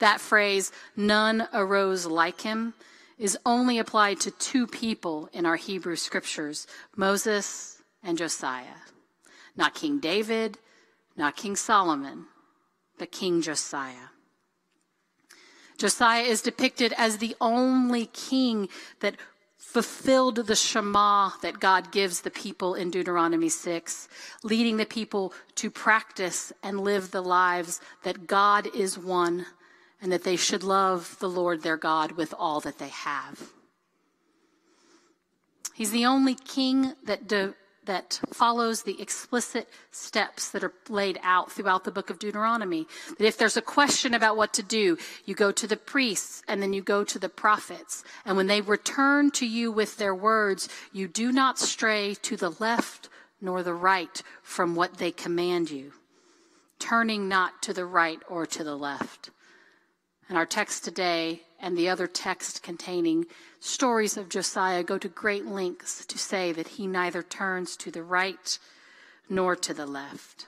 That 0.00 0.20
phrase, 0.20 0.72
none 0.96 1.46
arose 1.52 2.04
like 2.06 2.40
him, 2.40 2.74
is 3.16 3.38
only 3.46 3.78
applied 3.78 4.18
to 4.20 4.30
two 4.32 4.66
people 4.66 5.28
in 5.32 5.46
our 5.46 5.56
Hebrew 5.56 5.94
scriptures 5.94 6.66
Moses 6.96 7.80
and 8.02 8.18
Josiah. 8.18 8.80
Not 9.56 9.74
King 9.74 10.00
David, 10.00 10.58
not 11.16 11.36
King 11.36 11.54
Solomon, 11.54 12.26
but 12.98 13.12
King 13.12 13.42
Josiah. 13.42 14.10
Josiah 15.76 16.22
is 16.22 16.42
depicted 16.42 16.92
as 16.98 17.18
the 17.18 17.34
only 17.40 18.06
king 18.06 18.68
that 19.00 19.16
fulfilled 19.60 20.36
the 20.36 20.56
Shema 20.56 21.30
that 21.42 21.60
God 21.60 21.92
gives 21.92 22.22
the 22.22 22.30
people 22.30 22.74
in 22.74 22.90
Deuteronomy 22.90 23.50
6, 23.50 24.08
leading 24.42 24.78
the 24.78 24.86
people 24.86 25.32
to 25.56 25.70
practice 25.70 26.52
and 26.62 26.80
live 26.80 27.10
the 27.10 27.20
lives 27.20 27.80
that 28.02 28.26
God 28.26 28.66
is 28.74 28.98
one 28.98 29.46
and 30.02 30.10
that 30.10 30.24
they 30.24 30.34
should 30.34 30.64
love 30.64 31.16
the 31.20 31.28
Lord 31.28 31.62
their 31.62 31.76
God 31.76 32.12
with 32.12 32.34
all 32.36 32.60
that 32.60 32.78
they 32.78 32.88
have. 32.88 33.52
He's 35.74 35.92
the 35.92 36.06
only 36.06 36.34
king 36.34 36.94
that 37.04 37.28
de- 37.28 37.54
that 37.84 38.20
follows 38.32 38.82
the 38.82 39.00
explicit 39.00 39.68
steps 39.90 40.50
that 40.50 40.62
are 40.62 40.72
laid 40.88 41.18
out 41.22 41.50
throughout 41.50 41.84
the 41.84 41.90
book 41.90 42.10
of 42.10 42.18
Deuteronomy. 42.18 42.86
That 43.18 43.26
if 43.26 43.38
there's 43.38 43.56
a 43.56 43.62
question 43.62 44.14
about 44.14 44.36
what 44.36 44.52
to 44.54 44.62
do, 44.62 44.98
you 45.24 45.34
go 45.34 45.50
to 45.52 45.66
the 45.66 45.76
priests 45.76 46.42
and 46.46 46.62
then 46.62 46.72
you 46.72 46.82
go 46.82 47.04
to 47.04 47.18
the 47.18 47.28
prophets. 47.28 48.04
And 48.24 48.36
when 48.36 48.46
they 48.46 48.60
return 48.60 49.30
to 49.32 49.46
you 49.46 49.72
with 49.72 49.96
their 49.96 50.14
words, 50.14 50.68
you 50.92 51.08
do 51.08 51.32
not 51.32 51.58
stray 51.58 52.14
to 52.22 52.36
the 52.36 52.50
left 52.58 53.08
nor 53.40 53.62
the 53.62 53.74
right 53.74 54.22
from 54.42 54.74
what 54.74 54.98
they 54.98 55.10
command 55.10 55.70
you, 55.70 55.92
turning 56.78 57.28
not 57.28 57.62
to 57.62 57.72
the 57.72 57.86
right 57.86 58.20
or 58.28 58.44
to 58.46 58.62
the 58.62 58.76
left. 58.76 59.30
And 60.28 60.36
our 60.36 60.46
text 60.46 60.84
today 60.84 61.42
and 61.60 61.76
the 61.76 61.88
other 61.88 62.06
text 62.06 62.62
containing 62.62 63.26
stories 63.60 64.16
of 64.16 64.28
Josiah 64.28 64.82
go 64.82 64.98
to 64.98 65.08
great 65.08 65.46
lengths 65.46 66.04
to 66.06 66.18
say 66.18 66.52
that 66.52 66.68
he 66.68 66.86
neither 66.86 67.22
turns 67.22 67.76
to 67.76 67.90
the 67.90 68.02
right 68.02 68.58
nor 69.28 69.54
to 69.56 69.74
the 69.74 69.86
left. 69.86 70.46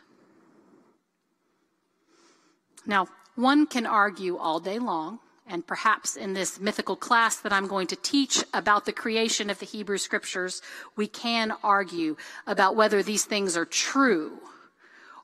Now, 2.87 3.07
one 3.35 3.66
can 3.66 3.87
argue 3.87 4.37
all 4.37 4.61
day 4.61 4.78
long, 4.78 5.21
and 5.47 5.66
perhaps 5.66 6.16
in 6.16 6.33
this 6.33 6.59
mythical 6.61 6.97
class 6.97 7.37
that 7.37 7.52
I'm 7.52 7.66
going 7.66 7.87
to 7.88 7.97
teach 7.97 8.42
about 8.52 8.85
the 8.87 8.92
creation 8.92 9.50
of 9.50 9.59
the 9.59 9.66
Hebrew 9.66 9.99
scriptures, 9.99 10.62
we 10.97 11.07
can 11.07 11.52
argue 11.62 12.16
about 12.47 12.76
whether 12.76 13.02
these 13.02 13.25
things 13.25 13.57
are 13.57 13.64
true 13.64 14.38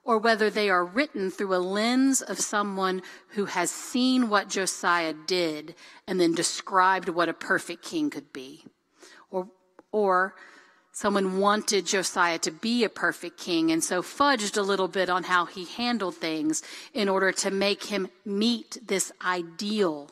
or 0.09 0.17
whether 0.17 0.49
they 0.49 0.71
are 0.71 0.87
written 0.87 1.31
through 1.31 1.55
a 1.55 1.61
lens 1.61 2.23
of 2.23 2.41
someone 2.41 3.03
who 3.33 3.45
has 3.45 3.71
seen 3.71 4.31
what 4.31 4.49
Josiah 4.49 5.13
did 5.13 5.75
and 6.07 6.19
then 6.19 6.35
described 6.35 7.11
what 7.11 7.29
a 7.29 7.35
perfect 7.35 7.85
king 7.85 8.09
could 8.09 8.33
be. 8.33 8.65
Or, 9.31 9.49
or 9.93 10.35
someone 10.93 11.39
wanted 11.41 11.85
Josiah 11.85 12.39
to 12.39 12.51
be 12.51 12.85
a 12.85 12.89
perfect 12.89 13.37
king 13.39 13.71
and 13.71 13.85
so 13.85 14.01
fudged 14.01 14.57
a 14.57 14.63
little 14.63 14.89
bit 14.89 15.11
on 15.11 15.25
how 15.25 15.45
he 15.45 15.67
handled 15.67 16.15
things 16.15 16.63
in 16.95 17.11
order 17.11 17.31
to 17.31 17.51
make 17.51 17.85
him 17.85 18.09
meet 18.25 18.79
this 18.83 19.13
ideal 19.23 20.11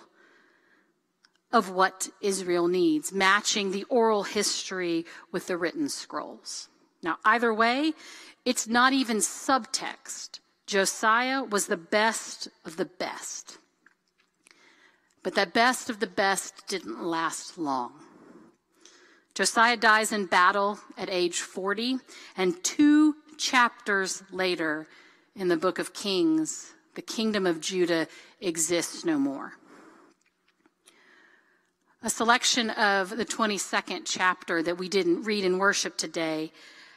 of 1.51 1.71
what 1.71 2.11
Israel 2.21 2.69
needs, 2.69 3.15
matching 3.15 3.71
the 3.71 3.85
oral 3.85 4.25
history 4.25 5.07
with 5.33 5.47
the 5.47 5.57
written 5.57 5.89
scrolls. 5.89 6.69
Now, 7.03 7.17
either 7.25 7.55
way, 7.55 7.95
it's 8.47 8.69
not 8.69 8.93
even 8.93 9.19
subtext. 9.19 10.39
Josiah 10.67 11.43
was 11.43 11.67
the 11.67 11.77
best 11.77 12.49
of 12.65 12.77
the 12.77 12.85
best. 12.85 13.59
But 15.23 15.35
that 15.35 15.53
best 15.53 15.91
of 15.91 15.99
the 15.99 16.07
best 16.07 16.69
didn't 16.69 17.03
last 17.03 17.59
long. 17.59 17.93
Josiah 19.35 19.77
dies 19.77 20.13
in 20.13 20.27
battle 20.27 20.79
at 20.97 21.11
age 21.11 21.41
40, 21.41 21.99
and 22.37 22.63
two 22.63 23.17
chapters 23.37 24.23
later 24.31 24.87
in 25.35 25.49
the 25.49 25.57
book 25.57 25.79
of 25.81 25.93
Kings, 25.93 26.73
the 26.95 27.03
kingdom 27.03 27.47
of 27.47 27.61
Judah 27.61 28.07
exists 28.41 29.05
no 29.05 29.19
more. 29.19 29.55
A 32.03 32.09
selection 32.09 32.71
of 32.71 33.11
the 33.11 33.25
22nd 33.25 34.03
chapter 34.05 34.63
that 34.63 34.79
we 34.79 34.89
didn't 34.89 35.25
read 35.25 35.45
in 35.45 35.59
worship 35.59 35.99
today 35.99 36.53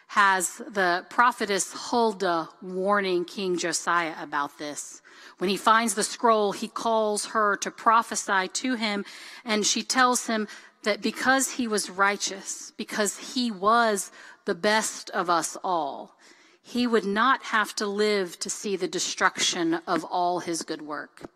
has 0.10 0.58
the 0.68 1.06
prophetess 1.10 1.72
Huldah 1.72 2.50
warning 2.63 3.25
King 3.25 3.60
Josiah 3.60 4.16
about 4.20 4.58
this. 4.58 5.04
When 5.38 5.51
he 5.51 5.56
finds 5.56 5.94
the 5.94 6.04
scroll, 6.04 6.51
he 6.51 6.68
calls 6.68 7.28
her 7.28 7.56
to 7.58 7.70
prophesy 7.70 8.48
to 8.48 8.74
him, 8.74 9.06
and 9.46 9.63
she 9.68 9.84
tells 9.84 10.25
him 10.25 10.48
that 10.82 11.04
because 11.04 11.51
he 11.51 11.68
was 11.68 11.92
righteous, 11.92 12.74
because 12.75 13.36
he 13.36 13.51
was 13.51 14.12
the 14.46 14.56
best 14.56 15.12
of 15.12 15.30
us 15.30 15.56
all, 15.63 16.18
he 16.60 16.88
would 16.88 17.06
not 17.06 17.44
have 17.44 17.75
to 17.75 17.86
live 17.86 18.39
to 18.39 18.50
see 18.50 18.75
the 18.75 18.88
destruction 18.88 19.75
of 19.86 20.04
all 20.06 20.39
his 20.39 20.63
good 20.63 20.82
work, 20.82 21.30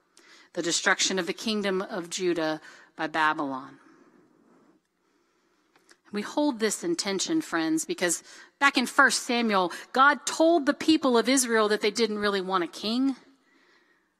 the 0.54 0.64
destruction 0.64 1.20
of 1.20 1.28
the 1.28 1.34
kingdom 1.34 1.84
of 1.84 2.10
Judah 2.10 2.60
by 2.96 3.06
Babylon. 3.06 3.78
We 6.14 6.22
hold 6.22 6.60
this 6.60 6.84
intention, 6.84 7.42
friends, 7.42 7.86
because 7.86 8.24
back 8.60 8.78
in 8.78 8.86
1 8.86 9.12
Samuel, 9.12 9.74
God 9.92 10.26
told 10.28 10.68
the 10.68 10.74
people 10.74 11.18
of 11.18 11.28
Israel 11.28 11.68
that 11.70 11.82
they 11.82 11.92
didn't 11.92 12.20
really 12.20 12.40
want 12.40 12.64
a 12.64 12.68
king. 12.68 13.16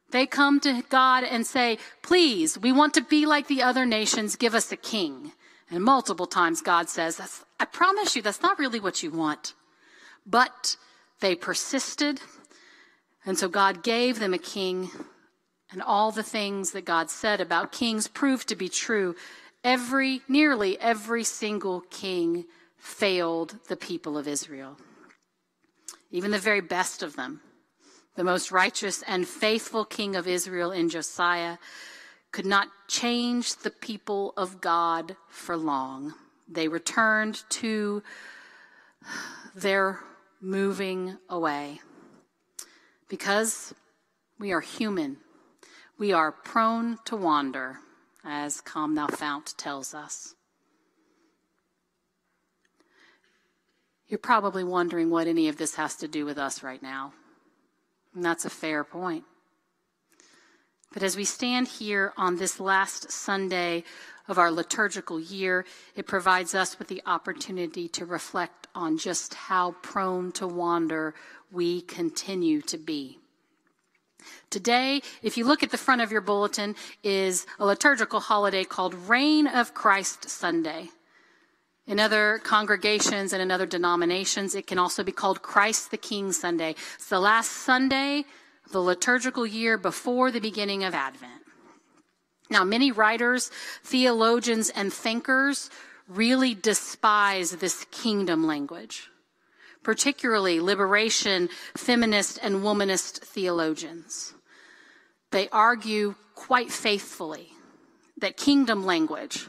They 0.10 0.26
come 0.26 0.60
to 0.62 0.84
God 0.90 1.24
and 1.24 1.46
say, 1.46 1.78
Please, 2.02 2.58
we 2.58 2.72
want 2.72 2.96
to 2.96 3.02
be 3.02 3.28
like 3.28 3.48
the 3.48 3.62
other 3.62 3.86
nations, 3.86 4.36
give 4.36 4.56
us 4.56 4.72
a 4.72 4.76
king. 4.76 5.32
And 5.70 5.84
multiple 5.84 6.28
times 6.28 6.62
God 6.62 6.90
says, 6.90 7.22
I 7.60 7.66
promise 7.66 8.16
you, 8.16 8.24
that's 8.24 8.42
not 8.42 8.60
really 8.60 8.80
what 8.80 9.04
you 9.04 9.12
want. 9.12 9.54
But 10.26 10.78
they 11.20 11.36
persisted. 11.36 12.22
And 13.26 13.38
so 13.38 13.48
God 13.48 13.84
gave 13.84 14.20
them 14.20 14.34
a 14.34 14.40
king. 14.40 14.90
And 15.72 15.82
all 15.82 16.12
the 16.12 16.24
things 16.24 16.72
that 16.72 16.86
God 16.86 17.10
said 17.10 17.40
about 17.40 17.72
kings 17.72 18.08
proved 18.08 18.50
to 18.50 18.56
be 18.56 18.70
true. 18.70 19.16
Every, 19.64 20.22
nearly 20.28 20.80
every 20.80 21.24
single 21.24 21.82
king 21.90 22.46
failed 22.78 23.60
the 23.70 23.78
people 23.78 24.18
of 24.18 24.28
Israel. 24.28 24.78
Even 26.12 26.32
the 26.32 26.40
very 26.40 26.62
best 26.62 27.02
of 27.02 27.16
them 27.16 27.42
the 28.16 28.24
most 28.24 28.52
righteous 28.52 29.04
and 29.08 29.28
faithful 29.28 29.86
king 29.86 30.16
of 30.16 30.28
Israel 30.28 30.72
in 30.72 30.90
Josiah, 30.90 31.58
could 32.32 32.46
not 32.46 32.68
change 32.88 33.56
the 33.58 33.72
people 33.72 34.34
of 34.38 34.62
God 34.62 35.16
for 35.30 35.58
long. 35.58 36.14
They 36.48 36.68
returned 36.68 37.44
to 37.50 38.04
their 39.56 40.00
moving 40.42 41.18
away. 41.30 41.80
Because 43.08 43.74
we 44.40 44.52
are 44.52 44.62
human, 44.62 45.18
we 45.98 46.12
are 46.12 46.32
prone 46.32 46.98
to 47.06 47.16
wander, 47.16 47.78
as 48.24 48.62
Come 48.62 48.96
Thou 48.96 49.08
Fount 49.08 49.54
tells 49.58 49.94
us. 49.94 50.36
You're 54.08 54.20
probably 54.20 54.64
wondering 54.64 55.10
what 55.10 55.28
any 55.28 55.48
of 55.48 55.58
this 55.58 55.76
has 55.76 55.96
to 55.98 56.08
do 56.08 56.26
with 56.26 56.38
us 56.38 56.62
right 56.62 56.82
now. 56.82 57.14
And 58.14 58.24
that's 58.24 58.46
a 58.46 58.50
fair 58.50 58.84
point. 58.84 59.24
But 60.94 61.02
as 61.02 61.18
we 61.18 61.26
stand 61.26 61.68
here 61.68 62.14
on 62.16 62.38
this 62.38 62.60
last 62.60 63.12
Sunday 63.12 63.84
of 64.28 64.38
our 64.38 64.52
liturgical 64.52 65.20
year, 65.20 65.66
it 65.96 66.06
provides 66.06 66.54
us 66.54 66.78
with 66.78 66.88
the 66.88 67.02
opportunity 67.08 67.88
to 67.90 68.06
reflect 68.06 68.68
on 68.76 68.98
just 68.98 69.34
how 69.34 69.72
prone 69.82 70.32
to 70.34 70.48
wander 70.48 71.16
we 71.52 71.82
continue 71.82 72.62
to 72.62 72.78
be. 72.78 73.20
Today, 74.50 75.02
if 75.22 75.38
you 75.38 75.46
look 75.46 75.64
at 75.64 75.72
the 75.72 75.78
front 75.78 76.02
of 76.02 76.12
your 76.12 76.22
bulletin, 76.22 76.76
is 77.04 77.46
a 77.60 77.66
liturgical 77.66 78.20
holiday 78.20 78.64
called 78.64 78.94
Reign 78.94 79.48
of 79.48 79.74
Christ 79.74 80.30
Sunday. 80.30 80.90
In 81.86 82.00
other 82.00 82.40
congregations 82.44 83.34
and 83.34 83.42
in 83.42 83.52
other 83.52 83.66
denominations, 83.66 84.56
it 84.56 84.68
can 84.68 84.80
also 84.80 85.04
be 85.04 85.12
called 85.12 85.42
Christ 85.42 85.92
the 85.92 85.98
King 85.98 86.32
Sunday. 86.32 86.76
It's 86.96 87.10
the 87.10 87.20
last 87.20 87.52
Sunday 87.52 88.26
the 88.72 88.80
liturgical 88.80 89.46
year 89.46 89.78
before 89.78 90.32
the 90.32 90.40
beginning 90.40 90.84
of 90.84 90.94
Advent. 90.94 91.44
Now, 92.50 92.64
many 92.64 92.92
writers, 92.92 93.52
theologians, 93.84 94.70
and 94.70 94.94
thinkers 94.94 95.70
really 96.08 96.54
despise 96.54 97.52
this 97.52 97.86
kingdom 97.92 98.46
language, 98.46 99.10
particularly 99.84 100.60
liberation, 100.60 101.50
feminist, 101.76 102.40
and 102.42 102.64
womanist 102.64 103.20
theologians. 103.20 104.34
They 105.32 105.50
argue 105.50 106.16
quite 106.36 106.72
faithfully 106.72 107.50
that 108.18 108.38
kingdom 108.38 108.86
language, 108.86 109.48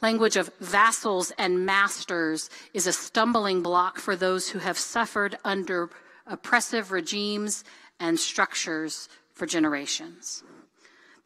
language 0.00 0.36
of 0.36 0.52
vassals 0.60 1.32
and 1.38 1.64
masters 1.66 2.50
is 2.74 2.86
a 2.86 2.92
stumbling 2.92 3.62
block 3.62 3.98
for 3.98 4.16
those 4.16 4.50
who 4.50 4.58
have 4.58 4.78
suffered 4.78 5.38
under 5.44 5.90
oppressive 6.26 6.92
regimes 6.92 7.64
and 7.98 8.18
structures 8.18 9.08
for 9.32 9.46
generations. 9.46 10.42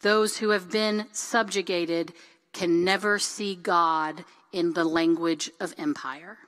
Those 0.00 0.38
who 0.38 0.50
have 0.50 0.70
been 0.70 1.06
subjugated 1.12 2.12
can 2.52 2.84
never 2.84 3.18
see 3.18 3.54
God 3.54 4.24
in 4.52 4.72
the 4.72 4.84
language 4.84 5.50
of 5.60 5.74
empire. 5.76 6.38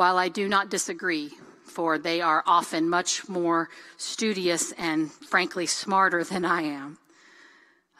While 0.00 0.16
I 0.16 0.30
do 0.30 0.48
not 0.48 0.70
disagree, 0.70 1.32
for 1.62 1.98
they 1.98 2.22
are 2.22 2.42
often 2.46 2.88
much 2.88 3.28
more 3.28 3.68
studious 3.98 4.72
and 4.78 5.12
frankly 5.12 5.66
smarter 5.66 6.24
than 6.24 6.42
I 6.42 6.62
am, 6.62 6.96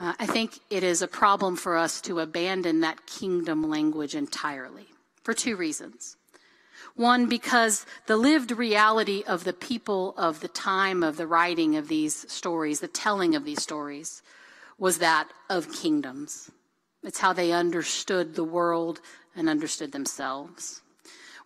uh, 0.01 0.15
I 0.19 0.25
think 0.25 0.61
it 0.71 0.83
is 0.83 1.03
a 1.03 1.07
problem 1.07 1.57
for 1.57 1.77
us 1.77 2.01
to 2.01 2.21
abandon 2.21 2.81
that 2.81 3.05
kingdom 3.05 3.69
language 3.69 4.15
entirely 4.15 4.87
for 5.25 5.35
two 5.35 5.57
reasons. 5.57 6.17
One, 6.97 7.27
because 7.27 7.85
the 8.07 8.17
lived 8.17 8.51
reality 8.53 9.23
of 9.27 9.45
the 9.45 9.53
people 9.53 10.15
of 10.17 10.41
the 10.41 10.49
time 10.49 11.03
of 11.03 11.19
the 11.19 11.27
writing 11.27 11.77
of 11.77 11.89
these 11.89 12.33
stories, 12.33 12.81
the 12.81 12.89
telling 12.89 13.35
of 13.35 13.45
these 13.45 13.63
stories, 13.63 14.23
was 14.79 15.01
that 15.01 15.29
of 15.51 15.71
kingdoms. 15.71 16.51
It's 17.03 17.21
how 17.21 17.35
they 17.35 17.53
understood 17.53 18.37
the 18.37 18.51
world 18.59 19.03
and 19.37 19.51
understood 19.51 19.93
themselves. 19.93 20.81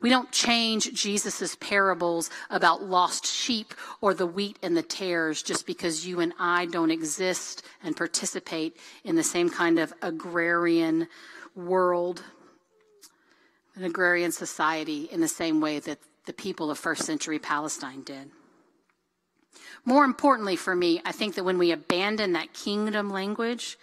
We 0.04 0.10
don't 0.10 0.30
change 0.30 0.92
Jesus' 0.92 1.56
parables 1.60 2.28
about 2.50 2.82
lost 2.82 3.24
sheep 3.24 3.72
or 4.02 4.12
the 4.12 4.26
wheat 4.26 4.58
and 4.62 4.76
the 4.76 4.82
tares 4.82 5.42
just 5.42 5.66
because 5.66 6.06
you 6.06 6.20
and 6.20 6.34
I 6.38 6.66
don't 6.66 6.90
exist 6.90 7.62
and 7.82 7.96
participate 7.96 8.76
in 9.02 9.16
the 9.16 9.22
same 9.22 9.48
kind 9.48 9.78
of 9.78 9.94
agrarian 10.02 11.08
world, 11.56 12.22
an 13.76 13.84
agrarian 13.84 14.30
society 14.30 15.08
in 15.10 15.22
the 15.22 15.26
same 15.26 15.62
way 15.62 15.78
that 15.78 16.00
the 16.26 16.34
people 16.34 16.70
of 16.70 16.78
first 16.78 17.04
century 17.04 17.38
Palestine 17.38 18.02
did. 18.02 18.30
More 19.86 20.04
importantly 20.04 20.56
for 20.56 20.74
me, 20.74 21.00
I 21.06 21.12
think 21.12 21.34
that 21.36 21.44
when 21.44 21.56
we 21.56 21.72
abandon 21.72 22.34
that 22.34 22.52
kingdom 22.52 23.08
language, 23.08 23.78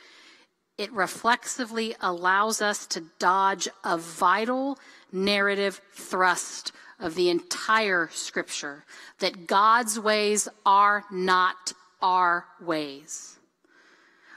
it 0.81 0.91
reflexively 0.93 1.95
allows 2.01 2.59
us 2.59 2.87
to 2.87 3.03
dodge 3.19 3.67
a 3.83 3.99
vital 3.99 4.79
narrative 5.11 5.79
thrust 5.93 6.71
of 6.99 7.13
the 7.13 7.29
entire 7.29 8.09
scripture 8.11 8.83
that 9.19 9.45
God's 9.45 9.99
ways 9.99 10.47
are 10.65 11.03
not 11.11 11.73
our 12.01 12.45
ways. 12.59 13.37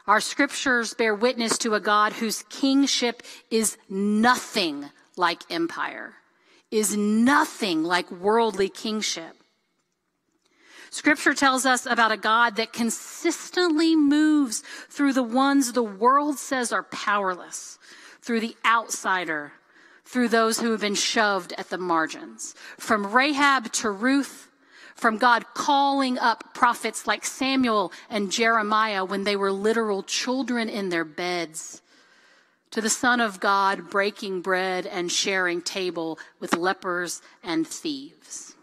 Our 0.07 0.21
scriptures 0.21 0.93
bear 0.93 1.15
witness 1.15 1.57
to 1.59 1.73
a 1.73 1.81
God 1.81 2.13
whose 2.13 2.43
kingship 2.51 3.23
is 3.51 3.79
nothing 3.89 4.91
like 5.17 5.51
empire, 5.51 6.13
is 6.71 6.95
nothing 6.95 7.85
like 7.85 8.11
worldly 8.11 8.69
kingship. 8.69 9.35
Scripture 10.95 11.35
tells 11.35 11.67
us 11.67 11.87
about 11.87 12.13
a 12.13 12.17
God 12.17 12.55
that 12.55 12.73
consistently 12.73 13.97
moves 13.97 14.63
through 14.89 15.13
the 15.13 15.25
ones 15.25 15.73
the 15.73 15.83
world 15.83 16.39
says 16.39 16.71
are 16.71 16.85
powerless, 16.85 17.81
through 18.23 18.39
the 18.39 18.55
outsider, 18.65 19.55
through 20.05 20.29
those 20.29 20.61
who 20.61 20.71
have 20.71 20.83
been 20.83 20.95
shoved 20.95 21.53
at 21.59 21.69
the 21.69 21.79
margins. 21.79 22.55
From 22.79 23.13
Rahab 23.13 23.73
to 23.73 23.91
Ruth, 23.91 24.53
from 24.95 25.19
God 25.19 25.47
calling 25.53 26.17
up 26.17 26.55
prophets 26.55 27.09
like 27.09 27.25
Samuel 27.25 27.93
and 28.09 28.31
Jeremiah 28.31 29.05
when 29.05 29.25
they 29.25 29.35
were 29.35 29.51
literal 29.51 30.05
children 30.05 30.69
in 30.69 30.91
their 30.91 31.05
beds, 31.05 31.83
to 32.71 32.81
the 32.81 32.89
Son 32.89 33.21
of 33.21 33.41
God 33.41 33.91
breaking 33.91 34.43
bread 34.43 34.87
and 34.87 35.11
sharing 35.11 35.61
table 35.61 36.21
with 36.39 36.55
lepers 36.55 37.21
and 37.43 37.67
thieves. 37.67 38.54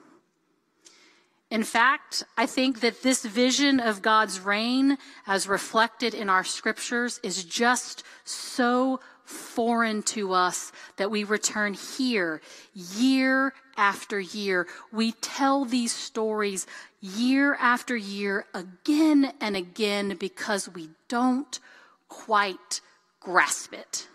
In 1.52 1.64
fact, 1.64 2.24
I 2.38 2.46
think 2.46 2.80
that 2.80 3.04
this 3.04 3.26
vision 3.26 3.82
of 3.82 4.02
God's 4.02 4.40
reign, 4.40 4.98
as 5.28 5.50
reflected 5.50 6.14
in 6.14 6.30
our 6.30 6.46
scriptures, 6.46 7.20
is 7.24 7.44
just 7.44 8.06
so 8.24 9.02
foreign 9.26 10.02
to 10.04 10.32
us 10.32 10.72
that 10.96 11.12
we 11.12 11.26
return 11.26 11.74
here 11.74 12.42
year 12.74 13.54
after 13.76 14.18
year. 14.18 14.66
We 14.94 15.12
tell 15.12 15.66
these 15.66 15.92
stories 15.92 16.68
year 17.02 17.56
after 17.56 17.98
year 17.98 18.46
again 18.54 19.34
and 19.42 19.58
again 19.58 20.16
because 20.18 20.70
we 20.70 20.90
don't 21.10 21.60
quite 22.08 22.80
grasp 23.20 23.74
it. 23.74 24.08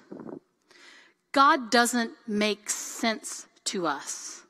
God 1.33 1.71
doesn't 1.71 2.13
make 2.27 2.71
sense 2.71 3.47
to 3.65 3.87
us. 3.87 4.46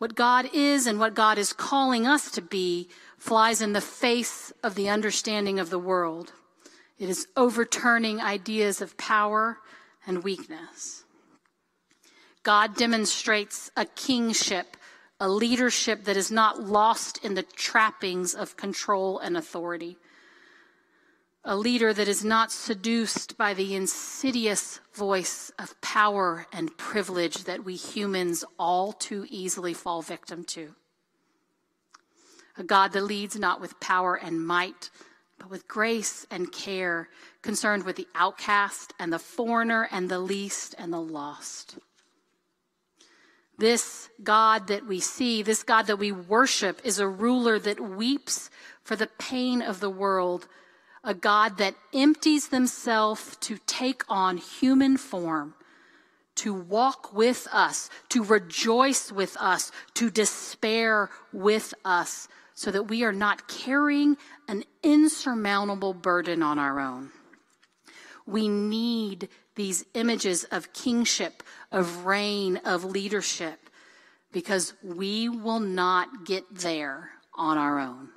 What 0.00 0.14
God 0.14 0.48
is 0.54 0.86
and 0.86 0.98
what 0.98 1.12
God 1.12 1.36
is 1.36 1.52
calling 1.52 2.06
us 2.06 2.30
to 2.30 2.40
be 2.40 2.88
flies 3.18 3.60
in 3.60 3.74
the 3.74 3.82
face 3.82 4.50
of 4.62 4.74
the 4.74 4.88
understanding 4.88 5.58
of 5.58 5.68
the 5.68 5.78
world. 5.78 6.32
It 6.98 7.10
is 7.10 7.26
overturning 7.36 8.18
ideas 8.18 8.80
of 8.80 8.96
power 8.96 9.58
and 10.06 10.24
weakness. 10.24 11.04
God 12.44 12.76
demonstrates 12.76 13.70
a 13.76 13.84
kingship, 13.84 14.78
a 15.20 15.28
leadership 15.28 16.04
that 16.04 16.16
is 16.16 16.30
not 16.30 16.62
lost 16.62 17.22
in 17.22 17.34
the 17.34 17.42
trappings 17.42 18.34
of 18.34 18.56
control 18.56 19.18
and 19.18 19.36
authority. 19.36 19.98
A 21.42 21.56
leader 21.56 21.94
that 21.94 22.08
is 22.08 22.24
not 22.24 22.52
seduced 22.52 23.38
by 23.38 23.54
the 23.54 23.74
insidious 23.74 24.80
voice 24.92 25.50
of 25.58 25.80
power 25.80 26.46
and 26.52 26.76
privilege 26.76 27.44
that 27.44 27.64
we 27.64 27.76
humans 27.76 28.44
all 28.58 28.92
too 28.92 29.26
easily 29.30 29.72
fall 29.72 30.02
victim 30.02 30.44
to 30.44 30.74
a 32.60 32.62
God 32.62 32.92
that 32.92 33.02
leads 33.02 33.36
not 33.38 33.60
with 33.60 33.80
power 33.80 34.14
and 34.14 34.46
might, 34.46 34.90
but 35.38 35.50
with 35.50 35.66
grace 35.66 36.26
and 36.30 36.52
care, 36.52 37.08
concerned 37.42 37.84
with 37.84 37.96
the 37.96 38.06
outcast 38.14 38.92
and 38.98 39.12
the 39.12 39.18
foreigner 39.18 39.88
and 39.90 40.08
the 40.08 40.18
least 40.18 40.74
and 40.78 40.92
the 40.92 41.00
lost. 41.00 41.78
This 43.56 44.10
God 44.22 44.68
that 44.68 44.86
we 44.86 45.00
see, 45.00 45.42
this 45.42 45.62
God 45.62 45.86
that 45.86 45.98
we 45.98 46.12
worship, 46.12 46.80
is 46.84 46.98
a 46.98 47.08
ruler 47.08 47.58
that 47.58 47.80
weeps 47.80 48.50
for 48.82 48.94
the 48.94 49.08
pain 49.18 49.62
of 49.62 49.80
the 49.80 49.90
world, 49.90 50.46
a 51.02 51.14
God 51.14 51.58
that 51.58 51.74
empties 51.94 52.48
himself 52.48 53.38
to 53.40 53.58
take 53.66 54.02
on 54.08 54.36
human 54.36 54.96
form, 54.96 55.54
to 56.36 56.52
walk 56.52 57.12
with 57.14 57.48
us, 57.52 57.88
to 58.10 58.22
rejoice 58.22 59.10
with 59.10 59.36
us, 59.38 59.72
to 59.94 60.10
despair 60.10 61.10
with 61.32 61.74
us, 61.84 62.28
so 62.54 62.70
that 62.70 62.84
we 62.84 63.02
are 63.04 63.12
not 63.12 63.48
carrying 63.48 64.16
an 64.46 64.64
insurmountable 64.82 65.94
burden 65.94 66.42
on 66.42 66.58
our 66.58 66.78
own. 66.78 67.10
We 68.26 68.48
need 68.48 69.28
these 69.54 69.84
images 69.94 70.44
of 70.44 70.72
kingship, 70.72 71.42
of 71.72 72.04
reign, 72.04 72.58
of 72.58 72.84
leadership, 72.84 73.70
because 74.32 74.74
we 74.82 75.28
will 75.28 75.60
not 75.60 76.24
get 76.26 76.44
there 76.54 77.10
on 77.34 77.58
our 77.58 77.80
own. 77.80 78.10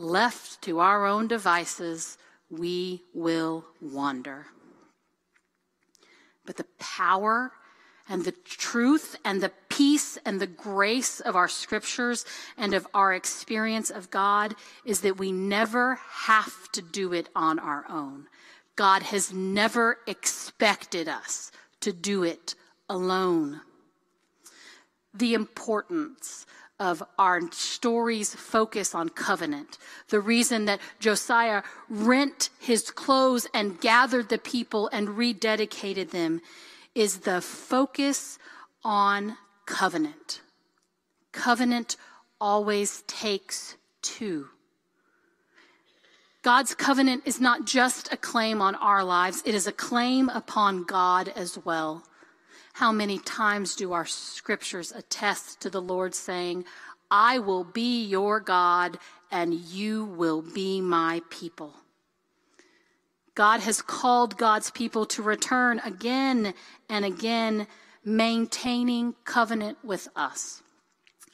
Left 0.00 0.62
to 0.62 0.78
our 0.78 1.04
own 1.04 1.28
devices, 1.28 2.16
we 2.48 3.02
will 3.12 3.66
wander. 3.82 4.46
But 6.46 6.56
the 6.56 6.64
power 6.78 7.52
and 8.08 8.24
the 8.24 8.32
truth 8.32 9.16
and 9.26 9.42
the 9.42 9.52
peace 9.68 10.16
and 10.24 10.40
the 10.40 10.46
grace 10.46 11.20
of 11.20 11.36
our 11.36 11.48
scriptures 11.48 12.24
and 12.56 12.72
of 12.72 12.86
our 12.94 13.12
experience 13.12 13.90
of 13.90 14.10
God 14.10 14.54
is 14.86 15.02
that 15.02 15.18
we 15.18 15.32
never 15.32 15.96
have 15.96 16.72
to 16.72 16.80
do 16.80 17.12
it 17.12 17.28
on 17.36 17.58
our 17.58 17.84
own. 17.90 18.26
God 18.76 19.02
has 19.02 19.34
never 19.34 19.98
expected 20.06 21.08
us 21.08 21.52
to 21.80 21.92
do 21.92 22.24
it 22.24 22.54
alone. 22.88 23.60
The 25.12 25.34
importance 25.34 26.46
of 26.80 27.02
our 27.18 27.42
story's 27.52 28.34
focus 28.34 28.94
on 28.94 29.10
covenant. 29.10 29.78
The 30.08 30.18
reason 30.18 30.64
that 30.64 30.80
Josiah 30.98 31.62
rent 31.88 32.48
his 32.58 32.90
clothes 32.90 33.46
and 33.52 33.80
gathered 33.80 34.30
the 34.30 34.38
people 34.38 34.88
and 34.92 35.08
rededicated 35.08 36.10
them 36.10 36.40
is 36.94 37.18
the 37.18 37.40
focus 37.40 38.38
on 38.82 39.36
covenant. 39.66 40.40
Covenant 41.32 41.96
always 42.40 43.02
takes 43.02 43.76
two. 44.02 44.48
God's 46.42 46.74
covenant 46.74 47.22
is 47.26 47.38
not 47.38 47.66
just 47.66 48.10
a 48.10 48.16
claim 48.16 48.62
on 48.62 48.74
our 48.76 49.04
lives, 49.04 49.42
it 49.44 49.54
is 49.54 49.66
a 49.66 49.72
claim 49.72 50.30
upon 50.30 50.84
God 50.84 51.28
as 51.28 51.58
well. 51.64 52.04
How 52.80 52.92
many 52.92 53.18
times 53.18 53.76
do 53.76 53.92
our 53.92 54.06
scriptures 54.06 54.90
attest 54.90 55.60
to 55.60 55.68
the 55.68 55.82
Lord 55.82 56.14
saying, 56.14 56.64
I 57.10 57.38
will 57.38 57.62
be 57.62 58.02
your 58.02 58.40
God 58.40 58.98
and 59.30 59.52
you 59.52 60.06
will 60.06 60.40
be 60.40 60.80
my 60.80 61.20
people? 61.28 61.74
God 63.34 63.60
has 63.60 63.82
called 63.82 64.38
God's 64.38 64.70
people 64.70 65.04
to 65.04 65.22
return 65.22 65.82
again 65.84 66.54
and 66.88 67.04
again, 67.04 67.66
maintaining 68.02 69.14
covenant 69.26 69.76
with 69.84 70.08
us. 70.16 70.62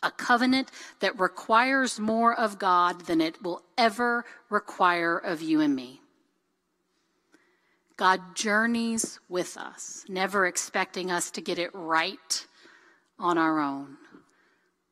A 0.02 0.10
covenant 0.10 0.72
that 0.98 1.16
requires 1.16 2.00
more 2.00 2.34
of 2.34 2.58
God 2.58 3.06
than 3.06 3.20
it 3.20 3.40
will 3.40 3.62
ever 3.78 4.24
require 4.50 5.16
of 5.16 5.42
you 5.42 5.60
and 5.60 5.76
me. 5.76 6.00
God 7.96 8.36
journeys 8.36 9.20
with 9.28 9.56
us, 9.56 10.04
never 10.08 10.46
expecting 10.46 11.10
us 11.10 11.30
to 11.30 11.40
get 11.40 11.58
it 11.58 11.70
right 11.72 12.46
on 13.18 13.38
our 13.38 13.58
own. 13.58 13.96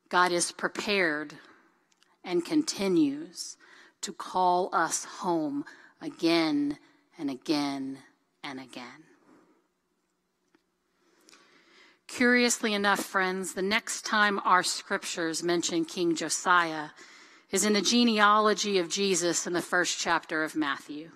God 0.08 0.32
is 0.32 0.52
prepared 0.52 1.34
and 2.24 2.44
continues 2.44 3.58
to 4.00 4.12
call 4.12 4.70
us 4.72 5.04
home 5.04 5.64
again 6.00 6.78
and 7.18 7.30
again 7.30 7.98
and 8.42 8.58
again. 8.58 9.04
Curiously 12.06 12.72
enough, 12.72 13.00
friends, 13.00 13.52
the 13.52 13.62
next 13.62 14.06
time 14.06 14.40
our 14.44 14.62
scriptures 14.62 15.42
mention 15.42 15.84
King 15.84 16.14
Josiah 16.14 16.90
is 17.50 17.64
in 17.64 17.74
the 17.74 17.82
genealogy 17.82 18.78
of 18.78 18.88
Jesus 18.88 19.46
in 19.46 19.52
the 19.52 19.62
first 19.62 19.98
chapter 19.98 20.42
of 20.42 20.56
Matthew 20.56 21.10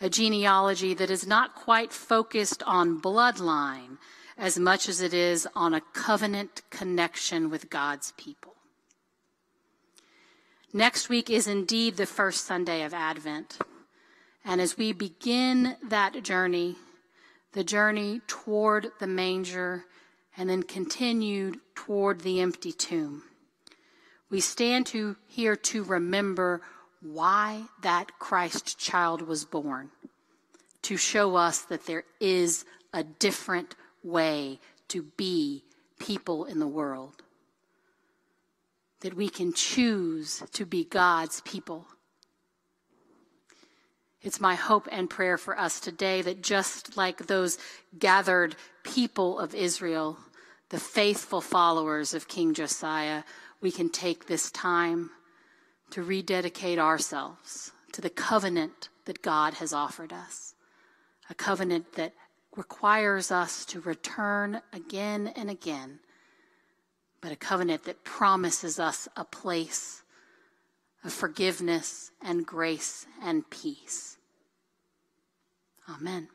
a 0.00 0.08
genealogy 0.08 0.94
that 0.94 1.10
is 1.10 1.26
not 1.26 1.54
quite 1.54 1.92
focused 1.92 2.62
on 2.64 3.00
bloodline 3.00 3.98
as 4.36 4.58
much 4.58 4.88
as 4.88 5.00
it 5.00 5.12
is 5.12 5.48
on 5.54 5.74
a 5.74 5.80
covenant 5.92 6.62
connection 6.70 7.50
with 7.50 7.70
God's 7.70 8.12
people. 8.16 8.54
Next 10.72 11.08
week 11.08 11.28
is 11.28 11.48
indeed 11.48 11.96
the 11.96 12.06
first 12.06 12.44
Sunday 12.44 12.82
of 12.82 12.94
Advent. 12.94 13.58
And 14.44 14.60
as 14.60 14.76
we 14.76 14.92
begin 14.92 15.76
that 15.82 16.22
journey, 16.22 16.76
the 17.52 17.64
journey 17.64 18.20
toward 18.26 18.92
the 19.00 19.06
manger 19.06 19.86
and 20.36 20.48
then 20.48 20.62
continued 20.62 21.58
toward 21.74 22.20
the 22.20 22.40
empty 22.40 22.70
tomb, 22.70 23.24
we 24.30 24.40
stand 24.40 24.86
to 24.86 25.16
here 25.26 25.56
to 25.56 25.82
remember 25.82 26.60
why 27.00 27.64
that 27.82 28.18
Christ 28.18 28.78
child 28.78 29.22
was 29.22 29.44
born 29.44 29.90
to 30.82 30.96
show 30.96 31.36
us 31.36 31.60
that 31.62 31.86
there 31.86 32.04
is 32.20 32.64
a 32.92 33.04
different 33.04 33.74
way 34.02 34.58
to 34.88 35.02
be 35.16 35.64
people 35.98 36.44
in 36.44 36.58
the 36.58 36.66
world. 36.66 37.22
That 39.00 39.14
we 39.14 39.28
can 39.28 39.52
choose 39.52 40.42
to 40.52 40.64
be 40.64 40.84
God's 40.84 41.40
people. 41.42 41.86
It's 44.20 44.40
my 44.40 44.56
hope 44.56 44.88
and 44.90 45.08
prayer 45.08 45.38
for 45.38 45.58
us 45.58 45.78
today 45.78 46.22
that 46.22 46.42
just 46.42 46.96
like 46.96 47.26
those 47.26 47.58
gathered 47.98 48.56
people 48.82 49.38
of 49.38 49.54
Israel, 49.54 50.18
the 50.70 50.80
faithful 50.80 51.40
followers 51.40 52.14
of 52.14 52.26
King 52.26 52.54
Josiah, 52.54 53.22
we 53.60 53.70
can 53.70 53.88
take 53.90 54.26
this 54.26 54.50
time 54.50 55.10
to 55.90 56.02
rededicate 56.02 56.78
ourselves 56.78 57.72
to 57.92 58.00
the 58.00 58.10
covenant 58.10 58.88
that 59.06 59.22
God 59.22 59.54
has 59.54 59.72
offered 59.72 60.12
us. 60.12 60.54
A 61.30 61.34
covenant 61.34 61.94
that 61.94 62.12
requires 62.56 63.30
us 63.30 63.64
to 63.66 63.80
return 63.80 64.60
again 64.72 65.32
and 65.36 65.50
again, 65.50 66.00
but 67.20 67.32
a 67.32 67.36
covenant 67.36 67.84
that 67.84 68.04
promises 68.04 68.78
us 68.78 69.08
a 69.16 69.24
place 69.24 70.02
of 71.04 71.12
forgiveness 71.12 72.10
and 72.22 72.44
grace 72.46 73.06
and 73.22 73.48
peace. 73.50 74.18
Amen. 75.88 76.28